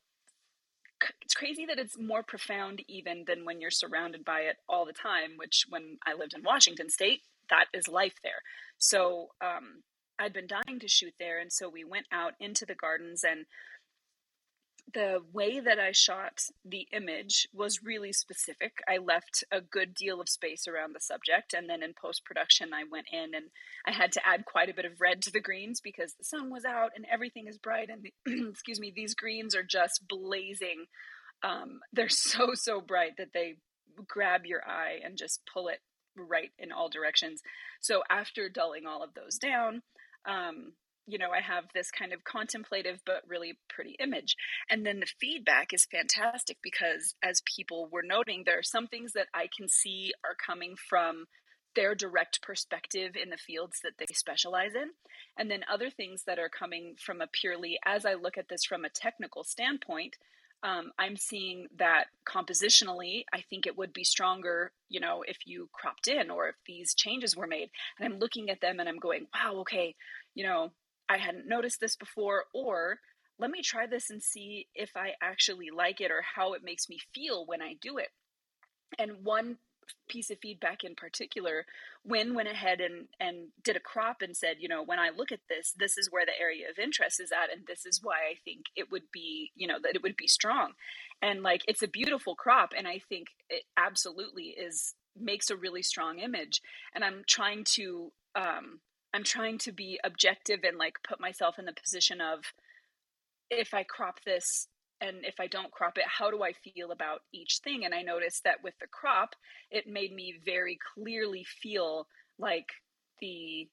[1.23, 4.93] it's crazy that it's more profound even than when you're surrounded by it all the
[4.93, 8.43] time which when i lived in washington state that is life there.
[8.79, 9.83] So um,
[10.19, 13.47] i'd been dying to shoot there and so we went out into the gardens and
[14.93, 18.79] the way that I shot the image was really specific.
[18.89, 22.75] I left a good deal of space around the subject, and then in post production,
[22.75, 23.47] I went in and
[23.87, 26.51] I had to add quite a bit of red to the greens because the sun
[26.51, 27.89] was out and everything is bright.
[27.89, 30.85] And the, excuse me, these greens are just blazing.
[31.43, 33.57] Um, they're so so bright that they
[34.07, 35.81] grab your eye and just pull it
[36.17, 37.41] right in all directions.
[37.81, 39.83] So after dulling all of those down,
[40.27, 40.73] um,
[41.07, 44.37] you know, I have this kind of contemplative but really pretty image.
[44.71, 49.13] And then the feedback is fantastic because as people were noting, there are some things
[49.13, 51.27] that I can see are coming from
[51.75, 54.91] their direct perspective in the fields that they specialize in.
[55.37, 58.65] And then other things that are coming from a purely, as I look at this
[58.65, 60.17] from a technical standpoint,
[60.63, 65.69] um, I'm seeing that compositionally, I think it would be stronger, you know, if you
[65.73, 67.69] cropped in or if these changes were made.
[67.99, 69.95] And I'm looking at them and I'm going, wow, okay,
[70.35, 70.71] you know,
[71.15, 72.99] I hadn't noticed this before, or
[73.39, 76.89] let me try this and see if I actually like it or how it makes
[76.89, 78.09] me feel when I do it.
[78.99, 79.59] And one
[80.09, 81.67] piece of feedback in particular,
[82.05, 85.31] Win went ahead and, and did a crop and said, you know, when I look
[85.31, 88.17] at this, this is where the area of interest is at, and this is why
[88.31, 90.73] I think it would be, you know, that it would be strong.
[91.21, 95.83] And like, it's a beautiful crop, and I think it absolutely is makes a really
[95.83, 96.61] strong image.
[96.95, 98.81] And I'm trying to um,
[99.15, 102.41] I'm trying to be objective and like put myself in the position of
[103.49, 104.67] if I crop this
[105.01, 107.85] and if I don't crop it, how do I feel about each thing?
[107.85, 109.37] And I noticed that with the crop,
[109.71, 112.69] it made me very clearly feel like
[113.21, 113.69] the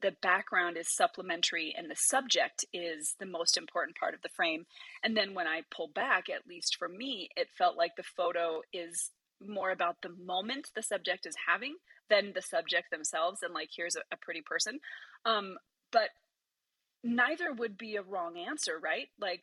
[0.00, 4.64] the background is supplementary and the subject is the most important part of the frame.
[5.02, 8.62] And then when I pull back, at least for me, it felt like the photo
[8.72, 9.10] is
[9.44, 11.74] more about the moment the subject is having
[12.10, 14.80] than the subject themselves and like here's a, a pretty person.
[15.24, 15.56] Um
[15.90, 16.10] but
[17.02, 19.08] neither would be a wrong answer right?
[19.20, 19.40] Like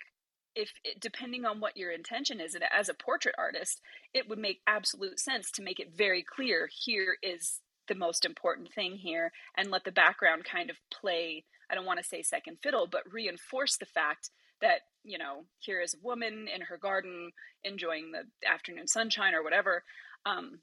[0.55, 3.81] if it, depending on what your intention is and as a portrait artist
[4.13, 8.73] it would make absolute sense to make it very clear here is the most important
[8.73, 12.57] thing here and let the background kind of play i don't want to say second
[12.63, 14.29] fiddle but reinforce the fact
[14.61, 17.31] that you know here is a woman in her garden
[17.65, 19.83] enjoying the afternoon sunshine or whatever.
[20.25, 20.59] Um,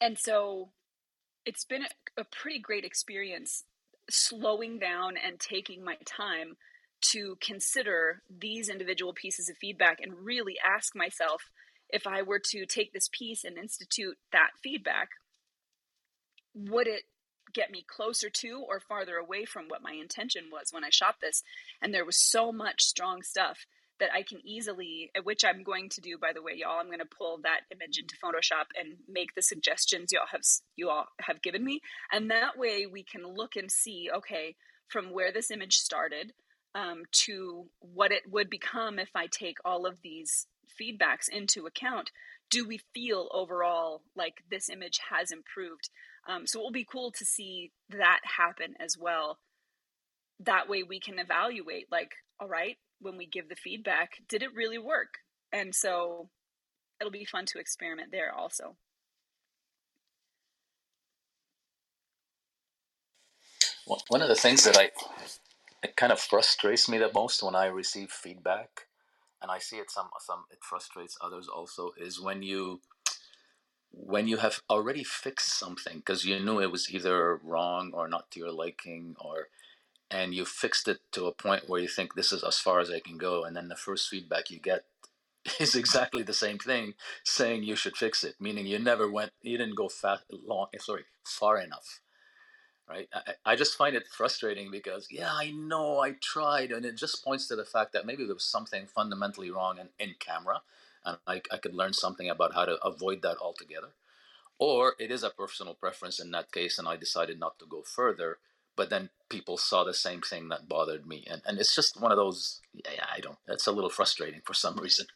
[0.00, 0.70] and so
[1.44, 3.64] it's been a, a pretty great experience
[4.10, 6.56] slowing down and taking my time
[7.00, 11.42] to consider these individual pieces of feedback and really ask myself
[11.88, 15.10] if I were to take this piece and institute that feedback,
[16.54, 17.02] would it
[17.52, 21.16] get me closer to or farther away from what my intention was when I shot
[21.20, 21.42] this?
[21.82, 23.66] And there was so much strong stuff
[24.00, 26.80] that I can easily, which I'm going to do by the way, y'all.
[26.80, 30.42] I'm going to pull that image into Photoshop and make the suggestions y'all have
[30.76, 34.56] you all have given me, and that way we can look and see, okay,
[34.88, 36.32] from where this image started
[36.74, 40.46] um, to what it would become if I take all of these
[40.80, 42.10] feedbacks into account.
[42.50, 45.88] Do we feel overall like this image has improved?
[46.28, 49.38] Um, so it will be cool to see that happen as well.
[50.40, 54.54] That way we can evaluate, like, all right, when we give the feedback, did it
[54.54, 55.18] really work?
[55.52, 56.28] And so
[57.00, 58.76] it'll be fun to experiment there also.
[63.86, 64.90] Well, one of the things that I
[65.82, 68.86] it kind of frustrates me the most when I receive feedback,
[69.42, 72.80] and I see it some some it frustrates others also is when you
[73.90, 78.30] when you have already fixed something because you knew it was either wrong or not
[78.30, 79.48] to your liking or
[80.12, 82.90] and you fixed it to a point where you think this is as far as
[82.90, 84.84] I can go, and then the first feedback you get
[85.60, 86.94] is exactly the same thing,
[87.24, 91.04] saying you should fix it, meaning you never went, you didn't go fast, long, sorry,
[91.24, 92.00] far enough,
[92.88, 93.08] right?
[93.14, 97.24] I, I just find it frustrating because yeah, I know I tried, and it just
[97.24, 100.60] points to the fact that maybe there was something fundamentally wrong in, in camera,
[101.06, 103.88] and I, I could learn something about how to avoid that altogether,
[104.58, 107.80] or it is a personal preference in that case, and I decided not to go
[107.80, 108.38] further
[108.76, 112.12] but then people saw the same thing that bothered me and, and it's just one
[112.12, 115.06] of those yeah, i don't that's a little frustrating for some reason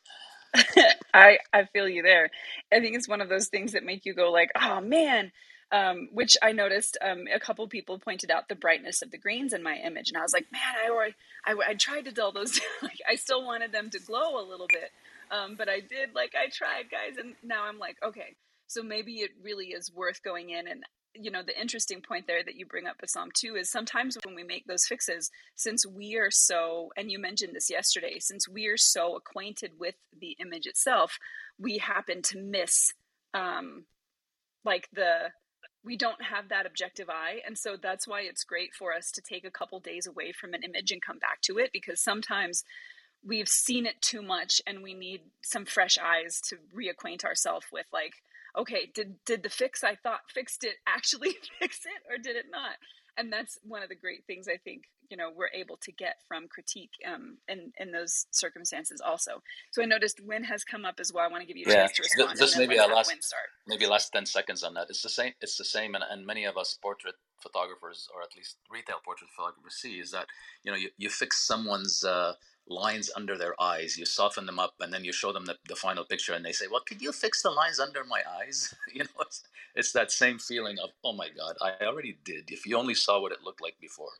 [1.15, 2.31] i i feel you there
[2.73, 5.33] i think it's one of those things that make you go like oh man
[5.73, 9.53] um, which I noticed um, a couple people pointed out the brightness of the greens
[9.53, 11.11] in my image, and I was like, man, I
[11.45, 12.69] I, I tried to dull those down.
[12.83, 14.91] like, I still wanted them to glow a little bit,
[15.31, 18.37] um, but I did like I tried, guys, and now I'm like, okay,
[18.69, 20.85] so maybe it really is worth going in and
[21.21, 24.35] you know the interesting point there that you bring up Bassam too is sometimes when
[24.35, 28.67] we make those fixes since we are so and you mentioned this yesterday since we
[28.67, 31.19] are so acquainted with the image itself
[31.59, 32.93] we happen to miss
[33.35, 33.85] um
[34.65, 35.31] like the
[35.87, 37.41] we don't have that objective eye.
[37.47, 40.53] And so that's why it's great for us to take a couple days away from
[40.53, 42.65] an image and come back to it because sometimes
[43.25, 47.87] we've seen it too much and we need some fresh eyes to reacquaint ourselves with
[47.93, 48.15] like
[48.57, 52.47] okay did did the fix i thought fixed it actually fix it or did it
[52.51, 52.77] not
[53.19, 56.17] and that's one of the great things i think you know we're able to get
[56.29, 59.43] from critique um, in in those circumstances also
[59.73, 61.67] so i noticed win has come up as well i want to give you a
[61.67, 64.27] Yeah, chance to respond just and then maybe let's a last start maybe last ten
[64.27, 64.87] seconds on that.
[64.91, 65.33] It's the same.
[65.41, 69.31] It's the same, and, and many of us portrait photographers, or at least retail portrait
[69.37, 70.27] photographers, see is that
[70.65, 72.35] you know you, you fix someone's uh,
[72.69, 75.77] lines under their eyes, you soften them up, and then you show them the, the
[75.77, 79.05] final picture, and they say, "Well, could you fix the lines under my eyes?" you
[79.05, 79.45] know, it's,
[79.75, 83.21] it's that same feeling of, "Oh my God, I already did." If you only saw
[83.21, 84.11] what it looked like before.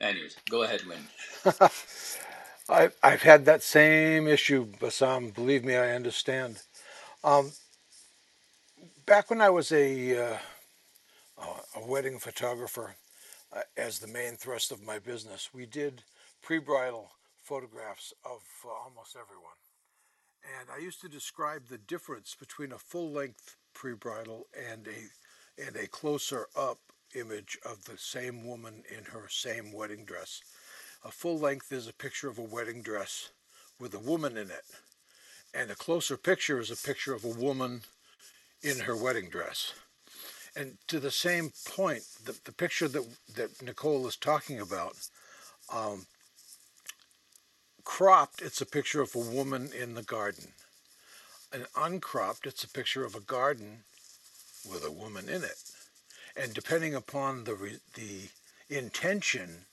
[0.00, 0.82] Anyways, go ahead.
[2.68, 5.30] I, I've had that same issue, Bassam.
[5.30, 6.62] Believe me, I understand.
[7.24, 7.52] Um,
[9.06, 10.38] back when I was a, uh,
[11.76, 12.96] a wedding photographer,
[13.52, 16.02] uh, as the main thrust of my business, we did
[16.42, 17.10] pre-bridal
[17.46, 19.60] photographs of uh, almost everyone.
[20.58, 25.86] And I used to describe the difference between a full-length pre-bridal and a and a
[25.86, 26.78] closer up
[27.14, 30.42] image of the same woman in her same wedding dress.
[31.04, 33.30] A full length is a picture of a wedding dress
[33.80, 34.66] with a woman in it,
[35.54, 37.82] and a closer picture is a picture of a woman
[38.62, 39.72] in her wedding dress.
[40.54, 44.94] And to the same point, the, the picture that, that Nicole is talking about,
[45.72, 46.06] um,
[47.86, 50.48] cropped, it's a picture of a woman in the garden.
[51.50, 53.84] And uncropped, it's a picture of a garden
[54.70, 55.62] with a woman in it.
[56.36, 58.28] And depending upon the, the
[58.68, 59.64] intention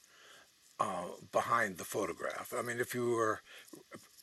[0.80, 3.42] uh, behind the photograph, I mean, if you were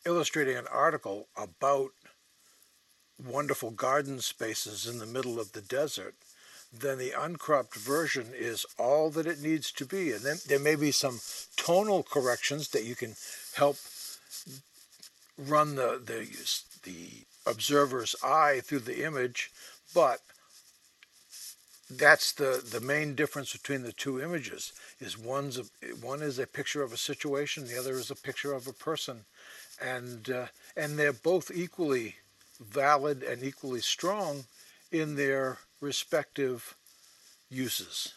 [0.07, 1.91] illustrating an article about
[3.23, 6.15] wonderful garden spaces in the middle of the desert,
[6.73, 10.13] then the uncropped version is all that it needs to be.
[10.13, 11.21] And then there may be some
[11.57, 13.17] tonal corrections that you can
[13.57, 13.77] help
[15.37, 16.29] run the, the,
[16.85, 19.51] the observer's eye through the image,
[19.95, 20.21] but
[21.91, 25.65] that's the, the main difference between the two images is one's a,
[26.01, 29.25] one is a picture of a situation the other is a picture of a person
[29.83, 30.47] and uh,
[30.77, 32.15] and they're both equally
[32.61, 34.45] valid and equally strong
[34.93, 36.77] in their respective
[37.49, 38.15] uses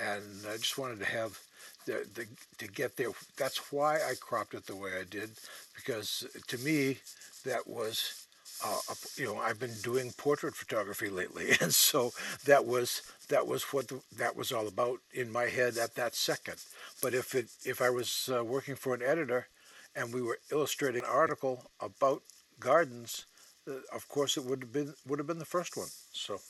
[0.00, 1.38] and I just wanted to have
[1.86, 2.26] the, the
[2.58, 5.30] to get there that's why I cropped it the way I did
[5.76, 6.98] because to me
[7.44, 8.24] that was
[8.64, 8.78] uh,
[9.16, 12.12] you know, I've been doing portrait photography lately, and so
[12.44, 16.14] that was that was what the, that was all about in my head at that
[16.14, 16.56] second.
[17.02, 19.48] But if it if I was uh, working for an editor,
[19.94, 22.22] and we were illustrating an article about
[22.60, 23.26] gardens,
[23.68, 25.88] uh, of course it would have been would have been the first one.
[26.12, 26.40] So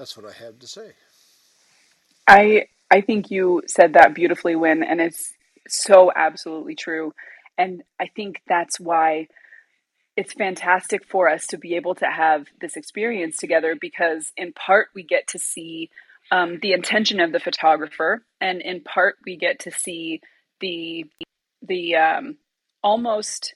[0.00, 0.92] that's what I have to say.
[2.26, 5.34] I I think you said that beautifully, Win, and it's
[5.68, 7.12] so absolutely true.
[7.58, 9.28] And I think that's why
[10.16, 14.88] it's fantastic for us to be able to have this experience together because, in part,
[14.94, 15.90] we get to see
[16.32, 20.22] um, the intention of the photographer, and in part, we get to see
[20.60, 21.04] the
[21.60, 22.38] the um,
[22.82, 23.54] almost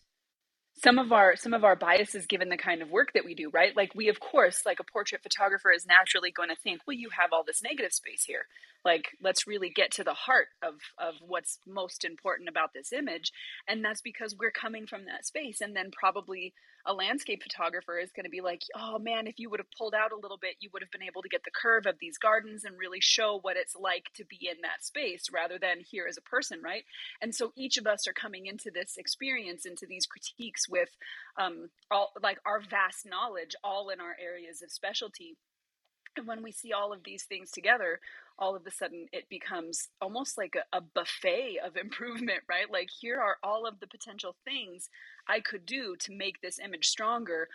[0.85, 3.49] some of our some of our biases given the kind of work that we do
[3.51, 3.75] right?
[3.75, 7.09] Like we of course like a portrait photographer is naturally going to think well you
[7.19, 8.45] have all this negative space here.
[8.85, 13.33] Like let's really get to the heart of of what's most important about this image.
[13.67, 15.63] And that's because we're coming from that space.
[15.63, 16.53] And then probably
[16.87, 19.95] a landscape photographer is going to be like oh man if you would have pulled
[19.95, 22.19] out a little bit you would have been able to get the curve of these
[22.19, 26.07] gardens and really show what it's like to be in that space rather than here
[26.09, 26.85] as a person right?
[27.21, 30.91] And so each of us are coming into this experience into these critiques with
[31.37, 35.37] um, all like our vast knowledge all in our areas of specialty
[36.17, 38.01] and when we see all of these things together
[38.39, 42.71] all of a sudden it becomes almost like a, a, buffet of improvement right?
[42.71, 44.89] Like here are all of the potential things
[45.29, 47.49] i could do to make this image stronger.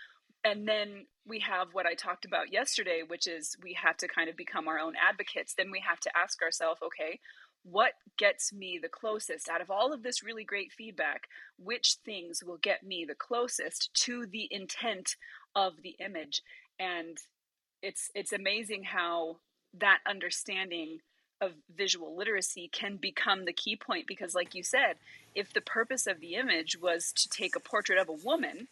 [0.43, 4.29] And then we have what i talked about yesterday which is we have to kind
[4.29, 5.53] of become our own advocates.
[5.53, 7.19] Then we have to ask ourselves okay
[7.63, 11.27] what gets me the closest out of all of this really great feedback?
[11.57, 15.15] Which things will get me the closest to the intent
[15.55, 16.41] of the image?
[16.79, 17.17] And
[17.81, 19.37] it's it's amazing how
[19.73, 20.99] that understanding
[21.41, 24.95] of visual literacy can become the key point because like you said
[25.35, 28.67] if the purpose of the image was to take a portrait of a woman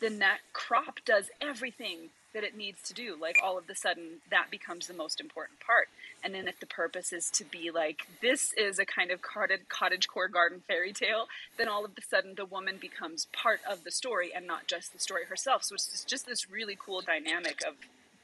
[0.00, 3.16] then that crop does everything that it needs to do.
[3.20, 5.88] Like all of a sudden that becomes the most important part.
[6.22, 9.68] And then if the purpose is to be like this is a kind of cottage
[9.68, 11.26] cottage core garden fairy tale
[11.56, 14.92] then all of a sudden the woman becomes part of the story and not just
[14.92, 15.64] the story herself.
[15.64, 17.74] So it's just this really cool dynamic of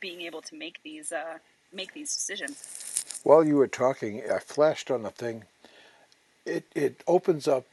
[0.00, 1.38] being able to make these uh,
[1.72, 3.20] make these decisions.
[3.22, 5.44] While you were talking, I flashed on a thing.
[6.44, 7.66] It it opens up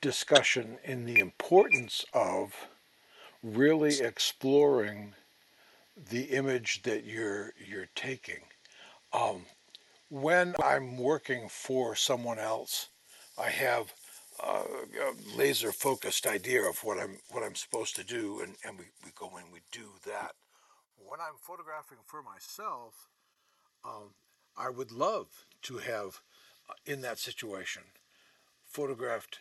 [0.00, 2.54] discussion in the importance of
[3.42, 5.14] really exploring
[6.10, 8.40] the image that you're you're taking.
[9.12, 9.46] Um,
[10.08, 12.88] when I'm working for someone else,
[13.38, 13.92] I have
[14.42, 18.78] a, a laser focused idea of what I'm what I'm supposed to do, and, and
[18.78, 20.32] we, we go and we do that.
[21.06, 23.08] When I'm photographing for myself,
[23.84, 24.14] um,
[24.56, 26.20] I would love to have,
[26.68, 27.82] uh, in that situation,
[28.64, 29.40] photographed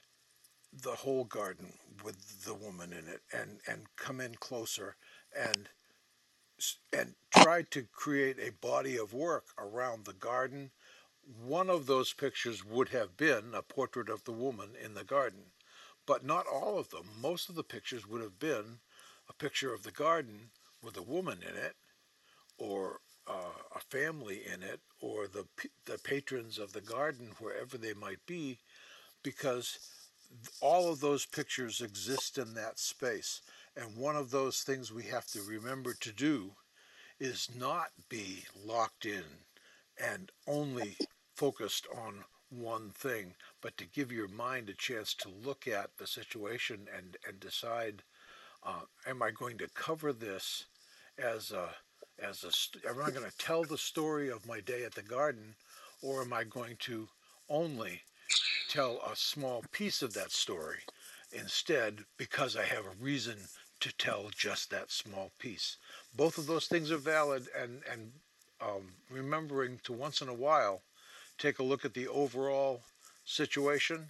[0.72, 4.95] the whole garden with the woman in it, and and come in closer
[5.36, 5.70] and
[6.91, 10.72] and try to create a body of work around the garden.
[11.22, 15.51] One of those pictures would have been a portrait of the woman in the garden,
[16.05, 17.10] but not all of them.
[17.20, 18.80] Most of the pictures would have been
[19.28, 20.51] a picture of the garden
[20.84, 21.75] with a woman in it,
[22.57, 25.45] or uh, a family in it, or the
[25.86, 28.57] the patrons of the garden, wherever they might be,
[29.23, 29.80] because
[30.61, 33.41] all of those pictures exist in that space.
[33.75, 36.51] And one of those things we have to remember to do
[37.19, 39.23] is not be locked in
[40.01, 40.97] and only
[41.36, 46.07] focused on one thing, but to give your mind a chance to look at the
[46.07, 48.03] situation and, and decide,
[48.64, 50.66] uh, am I going to cover this
[51.18, 51.70] as a,
[52.22, 55.55] as a, am I going to tell the story of my day at the garden,
[56.01, 57.07] or am I going to
[57.49, 58.01] only
[58.70, 60.80] tell a small piece of that story
[61.32, 63.38] instead because I have a reason
[63.80, 65.78] to tell just that small piece.
[66.16, 68.12] Both of those things are valid, and and
[68.62, 70.82] um, remembering to once in a while
[71.38, 72.82] take a look at the overall
[73.26, 74.10] situation.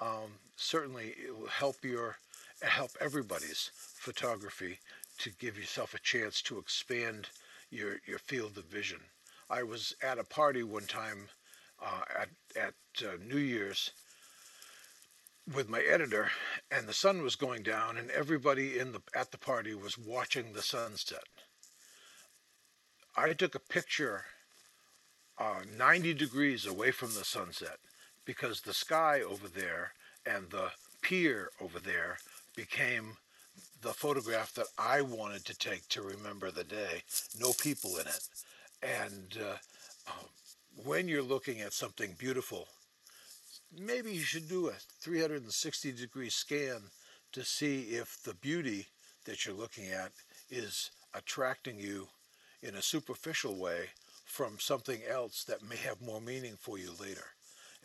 [0.00, 2.16] Um, certainly, it will help your
[2.62, 4.78] help everybody's photography
[5.18, 7.28] to give yourself a chance to expand
[7.70, 9.00] your your field of vision.
[9.48, 11.28] I was at a party one time
[11.82, 13.90] uh, at at uh, New Year's
[15.54, 16.30] with my editor,
[16.70, 20.52] and the sun was going down, and everybody in the at the party was watching
[20.52, 21.24] the sunset.
[23.16, 24.24] I took a picture
[25.38, 27.78] uh, 90 degrees away from the sunset
[28.24, 29.94] because the sky over there
[30.24, 30.70] and the
[31.02, 32.18] pier over there
[32.56, 33.16] became
[33.82, 37.02] the photograph that I wanted to take to remember the day.
[37.38, 38.28] No people in it,
[38.82, 39.56] and uh,
[40.06, 40.24] uh,
[40.84, 42.68] when you're looking at something beautiful
[43.78, 46.80] maybe you should do a 360 degree scan
[47.32, 48.86] to see if the beauty
[49.24, 50.12] that you're looking at
[50.50, 52.08] is attracting you
[52.62, 53.86] in a superficial way
[54.24, 57.24] from something else that may have more meaning for you later.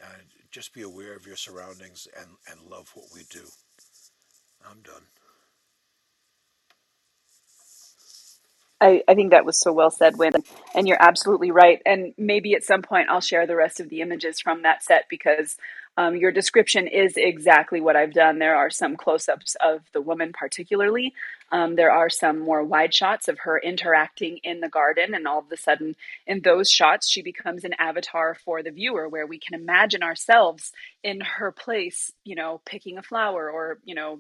[0.02, 3.46] And just be aware of your surroundings and, and love what we do.
[4.70, 5.04] I'm done.
[8.82, 10.34] I, I think that was so well said, Win.
[10.74, 11.82] And you're absolutely right.
[11.86, 15.06] And maybe at some point I'll share the rest of the images from that set
[15.10, 15.58] because
[15.98, 18.38] um, your description is exactly what I've done.
[18.38, 21.14] There are some close ups of the woman, particularly.
[21.54, 25.14] Um, there are some more wide shots of her interacting in the garden.
[25.16, 25.96] And all of a sudden,
[26.28, 30.74] in those shots, she becomes an avatar for the viewer where we can imagine ourselves
[31.02, 34.20] in her place, you know, picking a flower or, you know,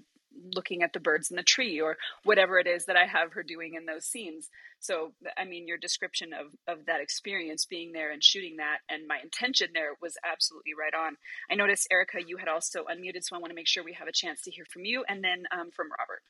[0.54, 3.44] looking at the birds in the tree or whatever it is that I have her
[3.44, 4.50] doing in those scenes.
[4.80, 9.08] So, I mean, your description of, of that experience being there and shooting that and
[9.08, 11.18] my intention there was absolutely right on.
[11.50, 14.08] I noticed, Erica, you had also unmuted, so I want to make sure we have
[14.08, 16.22] a chance to hear from you and then um, from Robert.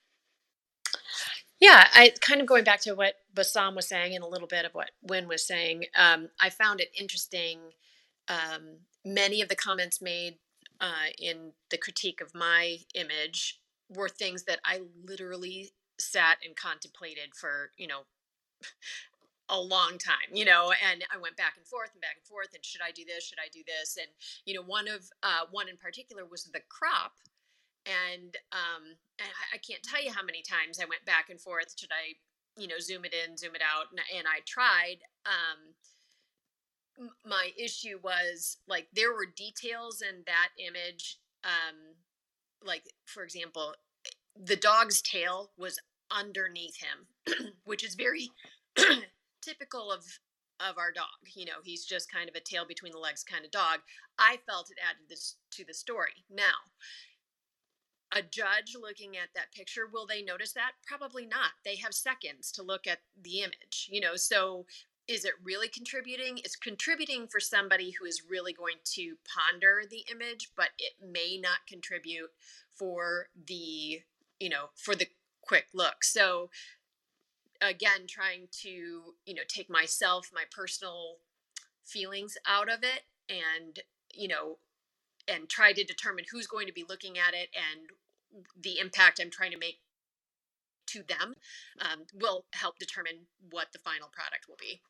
[1.60, 4.66] Yeah, I kind of going back to what Bassam was saying and a little bit
[4.66, 5.86] of what Win was saying.
[5.96, 7.60] Um, I found it interesting.
[8.28, 10.36] Um, many of the comments made
[10.82, 17.36] uh, in the critique of my image were things that I literally sat and contemplated
[17.36, 18.02] for, you know,
[19.50, 22.50] a long time, you know, and I went back and forth and back and forth
[22.56, 23.26] and should I do this?
[23.26, 23.98] Should I do this?
[23.98, 24.08] And,
[24.46, 27.14] you know, one of, uh, one in particular was the crop.
[27.86, 31.78] And, um, and I, can't tell you how many times I went back and forth.
[31.78, 32.18] Should I,
[32.60, 33.92] you know, zoom it in, zoom it out?
[33.92, 35.76] And, and I tried, um,
[37.26, 41.94] my issue was like there were details in that image um
[42.64, 43.74] like for example
[44.36, 45.80] the dog's tail was
[46.12, 48.30] underneath him which is very
[49.42, 50.04] typical of
[50.60, 51.06] of our dog.
[51.34, 53.80] You know he's just kind of a tail between the legs kind of dog.
[54.18, 56.26] I felt it added this to the story.
[56.30, 56.72] Now
[58.12, 60.72] a judge looking at that picture will they notice that?
[60.88, 61.52] Probably not.
[61.66, 64.66] They have seconds to look at the image you know so
[65.08, 66.40] is it really contributing?
[66.40, 71.38] It's contributing for somebody who is really going to ponder the image, but it may
[71.42, 72.32] not contribute
[72.74, 74.02] for the,
[74.40, 75.08] you know, for the
[75.42, 76.04] quick look.
[76.04, 76.50] So
[77.62, 81.18] again, trying to, you know, take myself, my personal
[81.86, 83.80] feelings out of it and,
[84.14, 84.58] you know,
[85.28, 87.90] and try to determine who's going to be looking at it and
[88.60, 89.80] the impact I'm trying to make
[90.88, 91.36] to them
[91.80, 94.82] um, will help determine what the final product will be.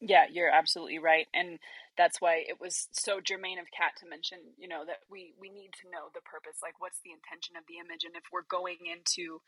[0.00, 1.26] Yeah, you're absolutely right.
[1.34, 1.58] And
[1.96, 5.50] that's why it was so germane of Kat to mention, you know, that we we
[5.50, 8.46] need to know the purpose, like what's the intention of the image and if we're
[8.48, 9.40] going into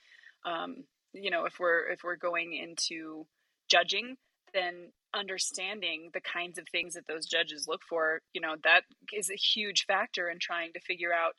[0.44, 3.26] um, you know, if we're if we're going into
[3.68, 4.16] judging,
[4.52, 8.82] then understanding the kinds of things that those judges look for, you know, that
[9.14, 11.34] is a huge factor in trying to figure out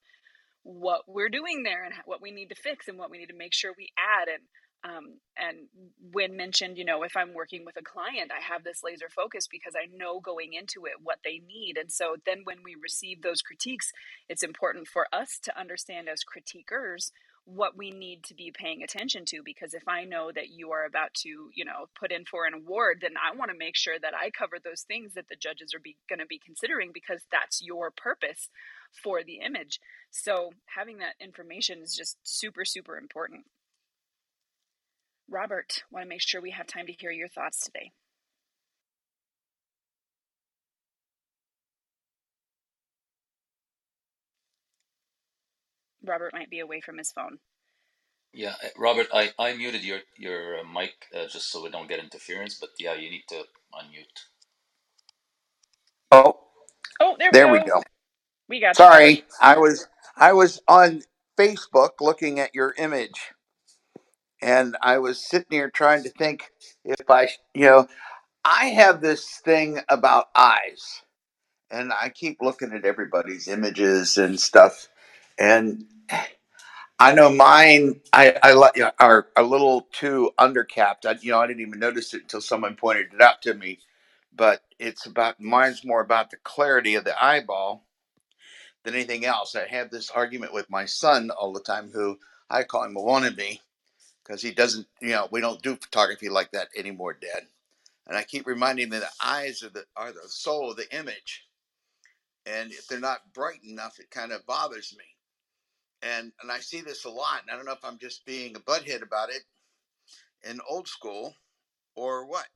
[0.64, 3.36] what we're doing there and what we need to fix and what we need to
[3.38, 4.44] make sure we add and
[4.84, 5.68] um, and
[6.14, 9.48] Win mentioned you know if i'm working with a client i have this laser focus
[9.48, 11.78] because i know going into it what they need.
[11.78, 13.92] And so then when we receive those critiques
[14.30, 17.12] it's important for us to understand as critiquers
[17.46, 20.86] what we need to be paying attention to because if i know that you are
[20.86, 23.98] about to you know put in for an award then i want to make sure
[24.00, 27.62] that i cover those things that the judges are going to be considering because that's
[27.62, 28.50] your purpose
[28.92, 29.80] for the image.
[30.10, 33.46] So having that information is just super super important
[35.32, 37.92] robert want to make sure we have time to hear your thoughts today
[46.06, 47.40] Robert might be away from his phone.
[48.34, 51.90] Yeah, uh, Robert, I, I muted your your uh, mic uh, just so we don't
[51.90, 52.56] get interference.
[52.60, 54.20] But yeah, you need to unmute.
[56.12, 56.40] Oh,
[57.02, 57.54] Oh, there we there go.
[57.54, 57.84] we go.
[58.50, 59.18] We got you, Robert.
[59.18, 61.04] Sorry, I was I was on
[61.40, 63.34] Facebook looking at your image,
[64.42, 66.52] and I was sitting here trying to think
[66.84, 67.88] if I, you know,
[68.44, 71.04] I have this thing about eyes,
[71.70, 74.88] and I keep looking at everybody's images and stuff,
[75.40, 75.86] and
[77.00, 78.02] I know mine.
[78.14, 81.06] I I like are a little too undercapped.
[81.06, 83.80] I, you know, I didn't even notice it until someone pointed it out to me.
[84.36, 87.86] But it's about mine's more about the clarity of the eyeball
[88.84, 89.56] than anything else.
[89.56, 92.20] I have this argument with my son all the time, who
[92.50, 93.60] I call him a wannabe
[94.26, 94.88] because he doesn't.
[95.02, 97.44] You know, we don't do photography like that anymore, Dad.
[98.08, 100.94] And I keep reminding him that the eyes are the are the soul of the
[100.98, 101.46] image,
[102.46, 105.06] and if they're not bright enough, it kind of bothers me
[106.04, 108.58] and and I see this a lot, and I don't know if I'm just being
[108.58, 109.44] a butthead about it
[110.50, 111.36] in old school
[111.96, 112.48] or what.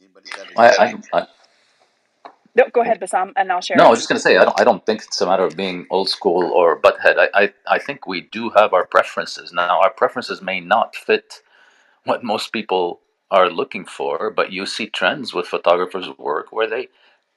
[0.00, 0.94] Anybody got any I.
[1.12, 1.26] I, I
[2.54, 3.76] No, go ahead, Bassam, and I'll share.
[3.76, 5.56] no, I was just gonna say I don't I don't think it's a matter of
[5.56, 7.16] being old school or butthead.
[7.18, 9.52] I, I I think we do have our preferences.
[9.52, 11.42] Now our preferences may not fit
[12.04, 16.88] what most people are looking for, but you see trends with photographers' work where they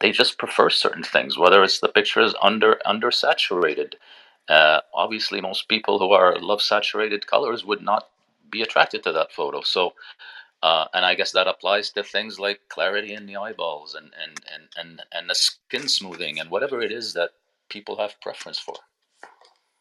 [0.02, 3.94] they just prefer certain things, whether it's the picture is under undersaturated.
[4.50, 8.10] Uh, obviously, most people who are love saturated colors would not
[8.52, 9.62] be attracted to that photo.
[9.62, 9.94] So,
[10.64, 14.40] uh, and I guess that applies to things like clarity in the eyeballs and and
[14.52, 17.32] and and and the skin smoothing and whatever it is that
[17.70, 18.76] people have preference for.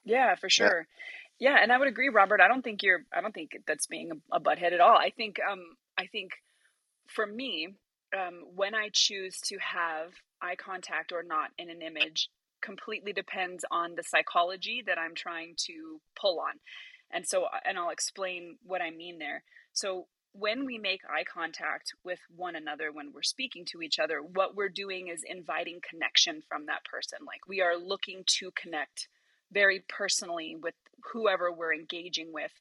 [0.04, 0.88] Yeah, for sure.
[1.38, 2.40] Yeah, and I would agree, Robert.
[2.40, 3.04] I don't think you're.
[3.16, 4.96] I don't think that's being a, a butthead at all.
[4.98, 5.38] I think.
[5.48, 6.32] Um, I think
[7.06, 7.68] for me,
[8.12, 12.28] um, when I choose to have eye contact or not in an image
[12.60, 16.54] completely depends on the psychology that I'm trying to pull on.
[17.12, 19.44] And so, and I'll explain what I mean there.
[19.72, 24.20] So, when we make eye contact with one another, when we're speaking to each other,
[24.20, 27.18] what we're doing is inviting connection from that person.
[27.26, 29.08] Like we are looking to connect
[29.52, 30.74] very personally with
[31.12, 32.52] whoever we're engaging with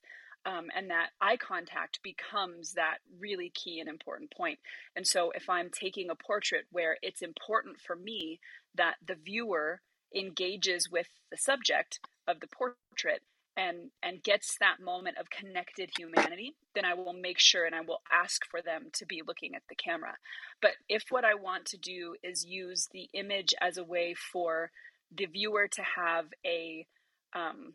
[0.45, 4.59] um, and that eye contact becomes that really key and important point.
[4.95, 8.39] And so, if I'm taking a portrait where it's important for me
[8.75, 9.81] that the viewer
[10.15, 13.21] engages with the subject of the portrait
[13.57, 17.81] and and gets that moment of connected humanity then i will make sure and i
[17.81, 20.15] will ask for them to be looking at the camera
[20.61, 24.71] but if what i want to do is use the image as a way for
[25.15, 26.85] the viewer to have a
[27.33, 27.73] um,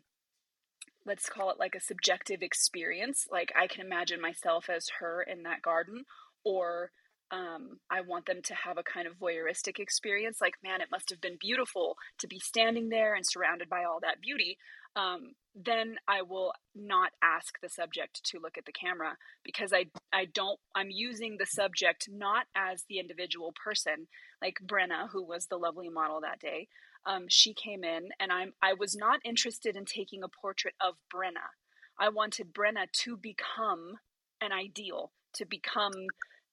[1.07, 3.25] let's call it like a subjective experience.
[3.31, 6.03] Like I can imagine myself as her in that garden,
[6.43, 6.91] or
[7.31, 10.37] um, I want them to have a kind of voyeuristic experience.
[10.39, 13.99] Like, man, it must have been beautiful to be standing there and surrounded by all
[14.01, 14.57] that beauty.
[14.95, 19.85] Um, then I will not ask the subject to look at the camera because I
[20.13, 24.07] I don't I'm using the subject not as the individual person
[24.41, 26.67] like Brenna who was the lovely model that day
[27.07, 30.95] um, she came in and I'm I was not interested in taking a portrait of
[31.13, 31.47] Brenna.
[31.99, 33.95] I wanted Brenna to become
[34.41, 35.93] an ideal, to become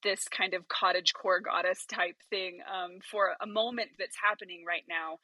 [0.05, 4.85] this kind of cottage core goddess type thing um, for a moment that's happening right
[4.89, 5.19] now.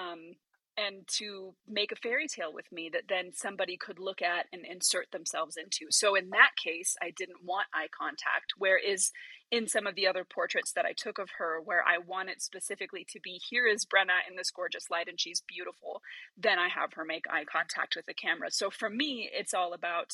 [0.00, 0.36] Um,
[0.78, 4.64] and to make a fairy tale with me that then somebody could look at and
[4.64, 5.90] insert themselves into.
[5.90, 8.54] So in that case, I didn't want eye contact.
[8.56, 9.10] Whereas
[9.50, 13.04] in some of the other portraits that I took of her, where I wanted specifically
[13.10, 16.00] to be here is Brenna in this gorgeous light and she's beautiful,
[16.36, 18.52] then I have her make eye contact with the camera.
[18.52, 20.12] So for me, it's all about.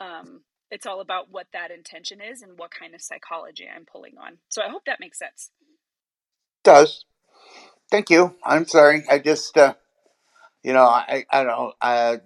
[0.00, 4.18] Um, it's all about what that intention is and what kind of psychology I'm pulling
[4.18, 4.38] on.
[4.48, 5.50] So I hope that makes sense.
[6.64, 7.04] Does.
[7.90, 8.34] Thank you.
[8.44, 9.04] I'm sorry.
[9.10, 9.74] I just uh,
[10.62, 12.20] you know, I I don't I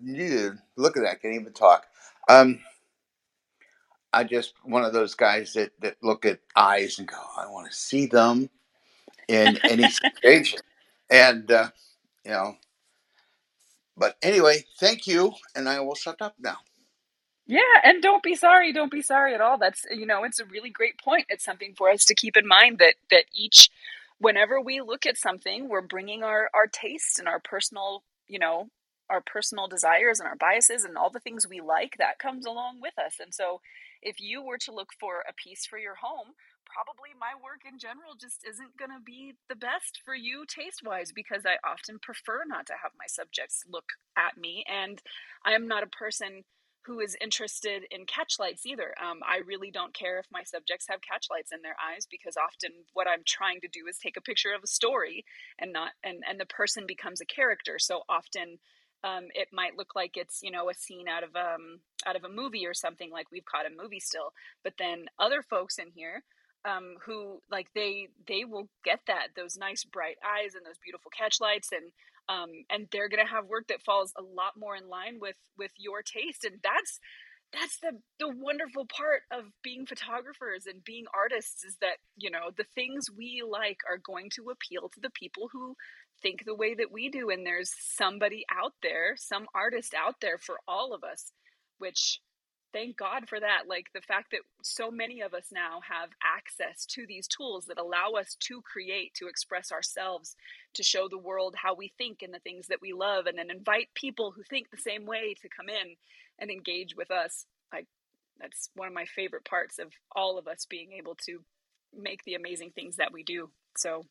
[0.76, 1.86] look at that, I can't even talk.
[2.28, 2.60] Um
[4.12, 7.70] I just one of those guys that, that look at eyes and go, I want
[7.70, 8.50] to see them
[9.28, 9.88] in any
[10.24, 10.60] situation.
[11.10, 11.70] And uh,
[12.24, 12.56] you know,
[13.96, 16.58] but anyway, thank you, and I will shut up now.
[17.46, 18.72] Yeah, and don't be sorry.
[18.72, 19.58] Don't be sorry at all.
[19.58, 21.26] That's you know, it's a really great point.
[21.28, 23.68] It's something for us to keep in mind that that each,
[24.18, 28.68] whenever we look at something, we're bringing our our tastes and our personal you know,
[29.10, 32.80] our personal desires and our biases and all the things we like, that comes along
[32.80, 33.16] with us.
[33.20, 33.60] And so,
[34.00, 36.28] if you were to look for a piece for your home,
[36.64, 40.80] probably my work in general just isn't going to be the best for you taste
[40.84, 43.84] wise because I often prefer not to have my subjects look
[44.16, 44.64] at me.
[44.70, 45.02] And
[45.44, 46.44] I am not a person
[46.84, 48.94] who is interested in catchlights either.
[49.00, 52.70] Um, I really don't care if my subjects have catchlights in their eyes because often
[52.92, 55.24] what I'm trying to do is take a picture of a story
[55.58, 57.78] and not and and the person becomes a character.
[57.78, 58.58] So often
[59.04, 62.24] um, it might look like it's you know a scene out of um out of
[62.24, 64.32] a movie or something like we've caught a movie still.
[64.64, 66.24] But then other folks in here
[66.64, 71.10] um, who like they they will get that those nice bright eyes and those beautiful
[71.16, 71.92] catch lights and
[72.32, 75.72] um, and they're gonna have work that falls a lot more in line with with
[75.76, 76.98] your taste and that's
[77.52, 82.50] that's the the wonderful part of being photographers and being artists is that you know
[82.56, 85.76] the things we like are going to appeal to the people who
[86.22, 90.38] think the way that we do and there's somebody out there some artist out there
[90.38, 91.32] for all of us
[91.78, 92.20] which
[92.72, 93.62] thank God for that.
[93.68, 97.78] Like the fact that so many of us now have access to these tools that
[97.78, 100.36] allow us to create, to express ourselves,
[100.74, 103.50] to show the world how we think and the things that we love, and then
[103.50, 105.96] invite people who think the same way to come in
[106.38, 107.46] and engage with us.
[107.72, 107.86] Like
[108.40, 111.42] that's one of my favorite parts of all of us being able to
[111.96, 113.50] make the amazing things that we do.
[113.76, 114.06] So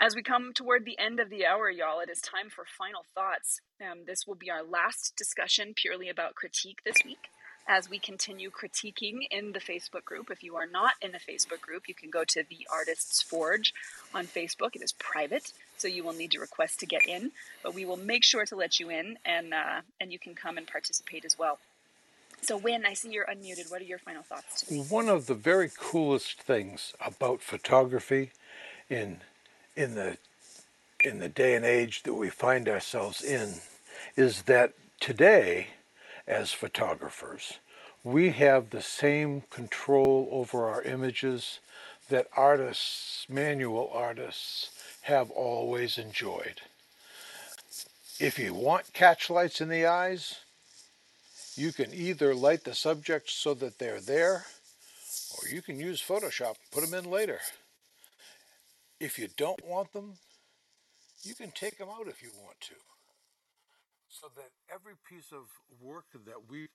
[0.00, 3.02] as we come toward the end of the hour, y'all, it is time for final
[3.14, 3.60] thoughts.
[3.80, 7.30] Um, this will be our last discussion purely about critique this week
[7.68, 10.30] as we continue critiquing in the Facebook group.
[10.30, 13.74] If you are not in the Facebook group, you can go to the Artists Forge
[14.14, 14.76] on Facebook.
[14.76, 17.96] It is private, so you will need to request to get in, but we will
[17.96, 21.38] make sure to let you in, and uh, and you can come and participate as
[21.38, 21.58] well.
[22.42, 23.70] So, Win, I see you're unmuted.
[23.70, 24.80] What are your final thoughts today?
[24.80, 28.30] One of the very coolest things about photography
[28.88, 29.20] in
[29.74, 30.18] in the
[31.00, 33.54] in the day and age that we find ourselves in
[34.16, 35.68] is that today
[36.26, 37.58] as photographers.
[38.02, 41.58] We have the same control over our images
[42.08, 44.70] that artists, manual artists,
[45.02, 46.60] have always enjoyed.
[48.18, 50.36] If you want catch lights in the eyes,
[51.56, 54.44] you can either light the subject so that they're there,
[55.36, 57.40] or you can use Photoshop and put them in later.
[59.00, 60.14] If you don't want them,
[61.22, 62.74] you can take them out if you want to
[64.20, 65.46] so that every piece of
[65.80, 66.68] work that we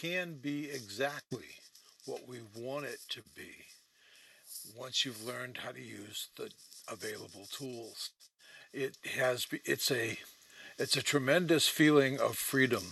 [0.00, 1.60] can be exactly
[2.06, 3.50] what we want it to be.
[4.76, 6.50] Once you've learned how to use the
[6.88, 8.10] available tools
[8.74, 10.18] it has it's a
[10.78, 12.82] it's a tremendous feeling of freedom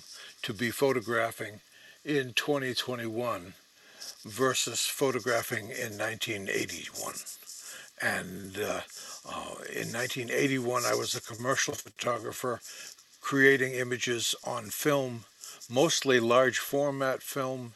[0.42, 1.60] to be photographing
[2.04, 3.54] in 2021
[4.24, 7.14] versus photographing in 1981
[8.00, 8.80] and uh,
[9.28, 12.60] uh, in 1981 i was a commercial photographer
[13.22, 15.24] creating images on film,
[15.70, 17.72] mostly large format film,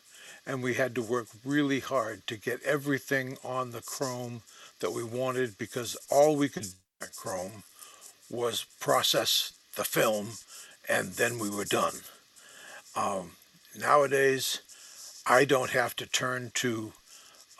[0.47, 4.43] and we had to work really hard to get everything on the chrome
[4.81, 6.69] that we wanted because all we could do
[7.01, 7.63] at chrome
[8.29, 10.29] was process the film
[10.89, 11.95] and then we were done.
[12.95, 13.33] Um,
[13.79, 14.61] nowadays,
[15.27, 16.93] I don't have to turn to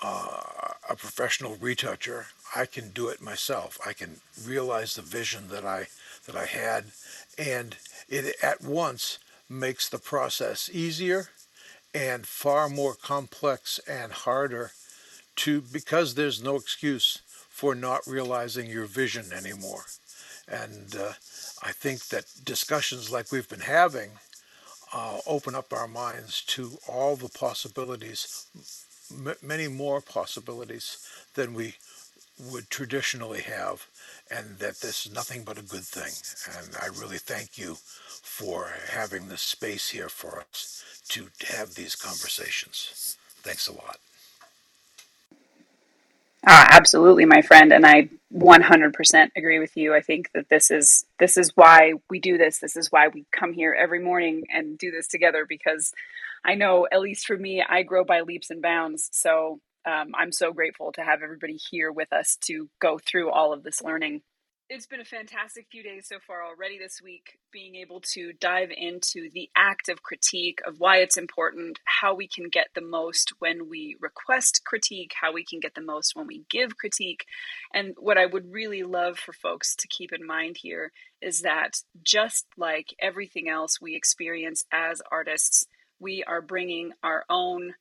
[0.03, 0.43] uh,
[0.89, 2.27] a professional retoucher.
[2.55, 3.79] I can do it myself.
[3.87, 5.89] I can realize the vision that I
[6.27, 6.87] that I had
[7.39, 7.77] and
[8.09, 9.19] it at once
[9.49, 11.29] makes the process easier
[11.95, 14.73] and far more complex and harder
[15.37, 19.85] to because there's no excuse for not realizing your vision anymore.
[20.49, 21.13] And uh,
[21.63, 24.11] I think that discussions like we've been having
[24.93, 28.47] uh, open up our minds to all the possibilities,
[29.11, 30.99] m- many more possibilities
[31.35, 31.75] than we
[32.39, 33.87] would traditionally have,
[34.31, 36.13] and that this is nothing but a good thing.
[36.59, 41.95] And I really thank you for having this space here for us to have these
[41.95, 43.17] conversations.
[43.43, 43.99] Thanks a lot.
[46.47, 49.95] Uh, absolutely, my friend, and I 100% agree with you.
[49.95, 52.59] I think that this is this is why we do this.
[52.59, 55.93] This is why we come here every morning and do this together because
[56.45, 59.09] I know, at least for me, I grow by leaps and bounds.
[59.13, 63.53] So um, I'm so grateful to have everybody here with us to go through all
[63.53, 64.23] of this learning
[64.69, 68.71] it's been a fantastic few days so far already this week, being able to dive
[68.77, 73.33] into the act of critique, of why it's important, how we can get the most
[73.39, 77.27] when we request critique, how we can get the most when we give critique.
[77.73, 80.91] And what I would really love for folks to keep in mind here
[81.23, 85.67] is that just like everything else we experience as artists,
[86.01, 87.75] we are bringing our own.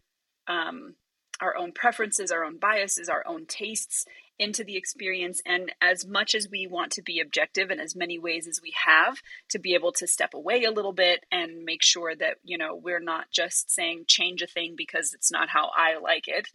[0.47, 0.93] Um,
[1.41, 4.05] our own preferences, our own biases, our own tastes
[4.37, 5.41] into the experience.
[5.45, 8.73] And as much as we want to be objective in as many ways as we
[8.85, 12.57] have, to be able to step away a little bit and make sure that, you
[12.57, 16.47] know, we're not just saying change a thing because it's not how I like it.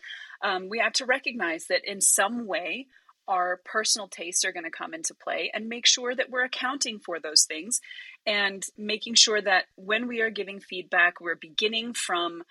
[0.42, 2.86] Um, we have to recognize that in some way,
[3.28, 6.98] our personal tastes are going to come into play and make sure that we're accounting
[6.98, 7.80] for those things
[8.26, 12.42] and making sure that when we are giving feedback, we're beginning from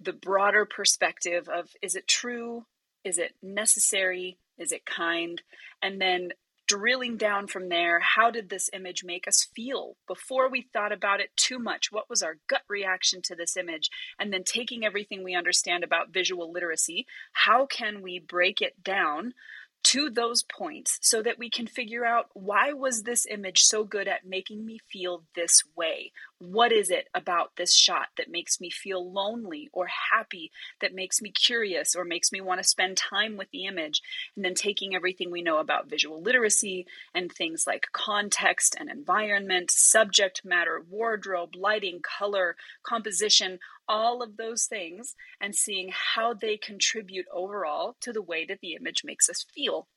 [0.00, 2.66] the broader perspective of is it true?
[3.04, 4.38] Is it necessary?
[4.58, 5.42] Is it kind?
[5.82, 6.30] And then
[6.66, 11.20] drilling down from there, how did this image make us feel before we thought about
[11.20, 11.92] it too much?
[11.92, 13.90] What was our gut reaction to this image?
[14.18, 19.34] And then taking everything we understand about visual literacy, how can we break it down
[19.84, 24.08] to those points so that we can figure out why was this image so good
[24.08, 26.10] at making me feel this way
[26.52, 31.20] what is it about this shot that makes me feel lonely or happy that makes
[31.20, 34.02] me curious or makes me want to spend time with the image
[34.36, 39.70] and then taking everything we know about visual literacy and things like context and environment
[39.70, 47.26] subject matter wardrobe lighting color composition all of those things and seeing how they contribute
[47.32, 49.88] overall to the way that the image makes us feel.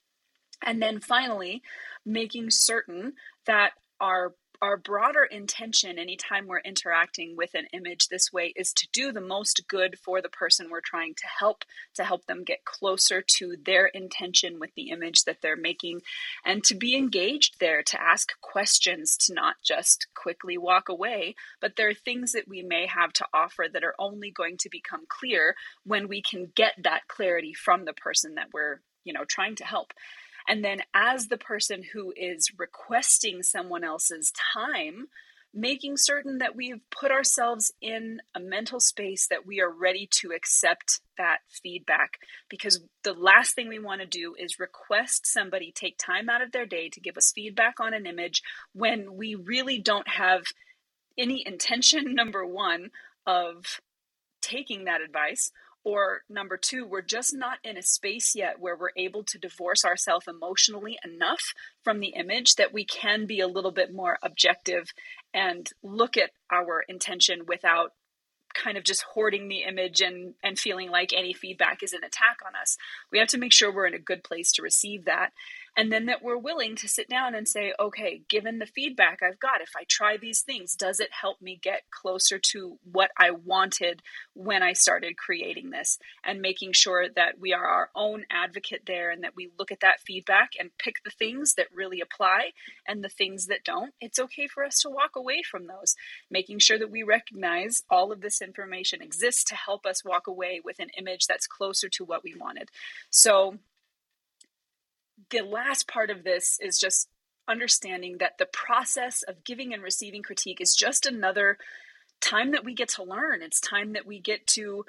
[0.61, 1.61] And then finally,
[2.05, 3.13] making certain
[3.45, 8.87] that our our broader intention anytime we're interacting with an image this way is to
[8.91, 12.65] do the most good for the person we're trying to help to help them get
[12.65, 16.01] closer to their intention with the image that they're making
[16.45, 21.75] and to be engaged there to ask questions to not just quickly walk away but
[21.75, 25.01] there are things that we may have to offer that are only going to become
[25.07, 25.55] clear
[25.85, 29.63] when we can get that clarity from the person that we're you know trying to
[29.63, 29.93] help
[30.47, 35.07] and then, as the person who is requesting someone else's time,
[35.53, 40.31] making certain that we've put ourselves in a mental space that we are ready to
[40.31, 42.19] accept that feedback.
[42.49, 46.51] Because the last thing we want to do is request somebody take time out of
[46.51, 48.41] their day to give us feedback on an image
[48.73, 50.43] when we really don't have
[51.17, 52.91] any intention, number one,
[53.25, 53.81] of
[54.41, 55.51] taking that advice
[55.87, 59.85] or number two, we're just not in a space yet where we're able to divorce
[59.85, 64.89] ourselves emotionally enough from the image that we can be a little bit more objective
[65.33, 67.93] and look at our intention without
[68.53, 72.39] kind of just hoarding the image and and feeling like any feedback is an attack
[72.45, 72.75] on us.
[73.09, 75.29] We have to make sure we're in a good place to receive that
[75.77, 79.39] and then that we're willing to sit down and say, okay, given the feedback I've
[79.39, 83.29] got, if I try these things, does it help me get closer to what I
[83.29, 84.01] wanted
[84.33, 85.99] when I started creating this?
[86.25, 89.81] And making sure that we are our own advocate there and that we look at
[89.81, 92.53] that feedback and pick the things that really apply
[92.87, 93.93] and the things that don't.
[94.01, 95.95] It's okay for us to walk away from those,
[96.31, 100.59] making sure that we recognize all of this information exists to help us walk away
[100.65, 102.69] with an image that's closer to what we wanted.
[103.11, 103.59] So,
[105.29, 107.09] the last part of this is just
[107.47, 111.57] understanding that the process of giving and receiving critique is just another
[112.19, 113.41] time that we get to learn.
[113.41, 114.85] It's time that we get to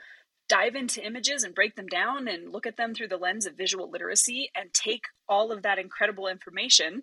[0.48, 3.56] dive into images and break them down and look at them through the lens of
[3.56, 7.02] visual literacy and take all of that incredible information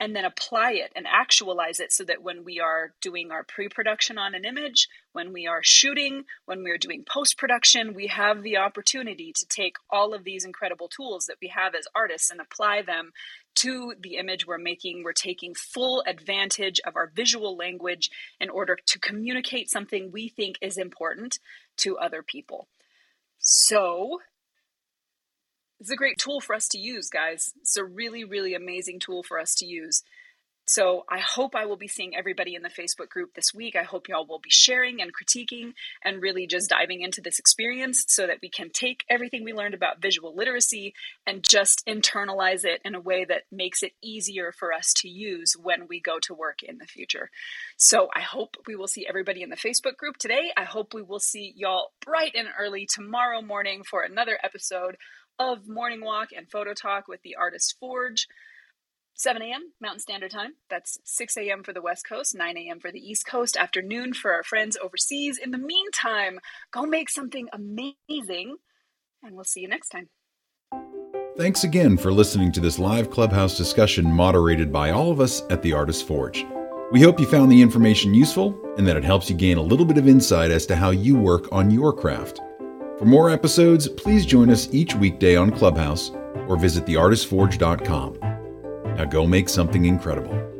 [0.00, 3.68] and then apply it and actualize it so that when we are doing our pre
[3.68, 8.06] production on an image, when we are shooting, when we are doing post production, we
[8.06, 12.30] have the opportunity to take all of these incredible tools that we have as artists
[12.30, 13.10] and apply them
[13.56, 15.02] to the image we're making.
[15.02, 20.56] We're taking full advantage of our visual language in order to communicate something we think
[20.60, 21.40] is important
[21.78, 22.68] to other people.
[23.40, 24.20] So,
[25.80, 27.52] it's a great tool for us to use, guys.
[27.60, 30.02] It's a really, really amazing tool for us to use.
[30.68, 33.74] So I hope I will be seeing everybody in the Facebook group this week.
[33.74, 35.72] I hope y'all will be sharing and critiquing
[36.04, 39.72] and really just diving into this experience so that we can take everything we learned
[39.72, 40.92] about visual literacy
[41.26, 45.54] and just internalize it in a way that makes it easier for us to use
[45.58, 47.30] when we go to work in the future.
[47.78, 50.50] So I hope we will see everybody in the Facebook group today.
[50.54, 54.98] I hope we will see y'all bright and early tomorrow morning for another episode
[55.38, 58.26] of Morning Walk and Photo Talk with the Artist Forge.
[59.14, 59.72] 7 a.m.
[59.80, 60.52] Mountain Standard Time.
[60.70, 61.64] That's 6 a.m.
[61.64, 62.78] for the West Coast, 9 a.m.
[62.78, 65.38] for the East Coast, afternoon for our friends overseas.
[65.38, 66.38] In the meantime,
[66.70, 68.58] go make something amazing,
[69.22, 70.08] and we'll see you next time.
[71.36, 75.62] Thanks again for listening to this live clubhouse discussion moderated by all of us at
[75.62, 76.46] the Artist Forge.
[76.92, 79.84] We hope you found the information useful and that it helps you gain a little
[79.84, 82.40] bit of insight as to how you work on your craft.
[82.98, 86.10] For more episodes, please join us each weekday on Clubhouse
[86.48, 88.18] or visit theartistforge.com.
[88.96, 90.57] Now go make something incredible.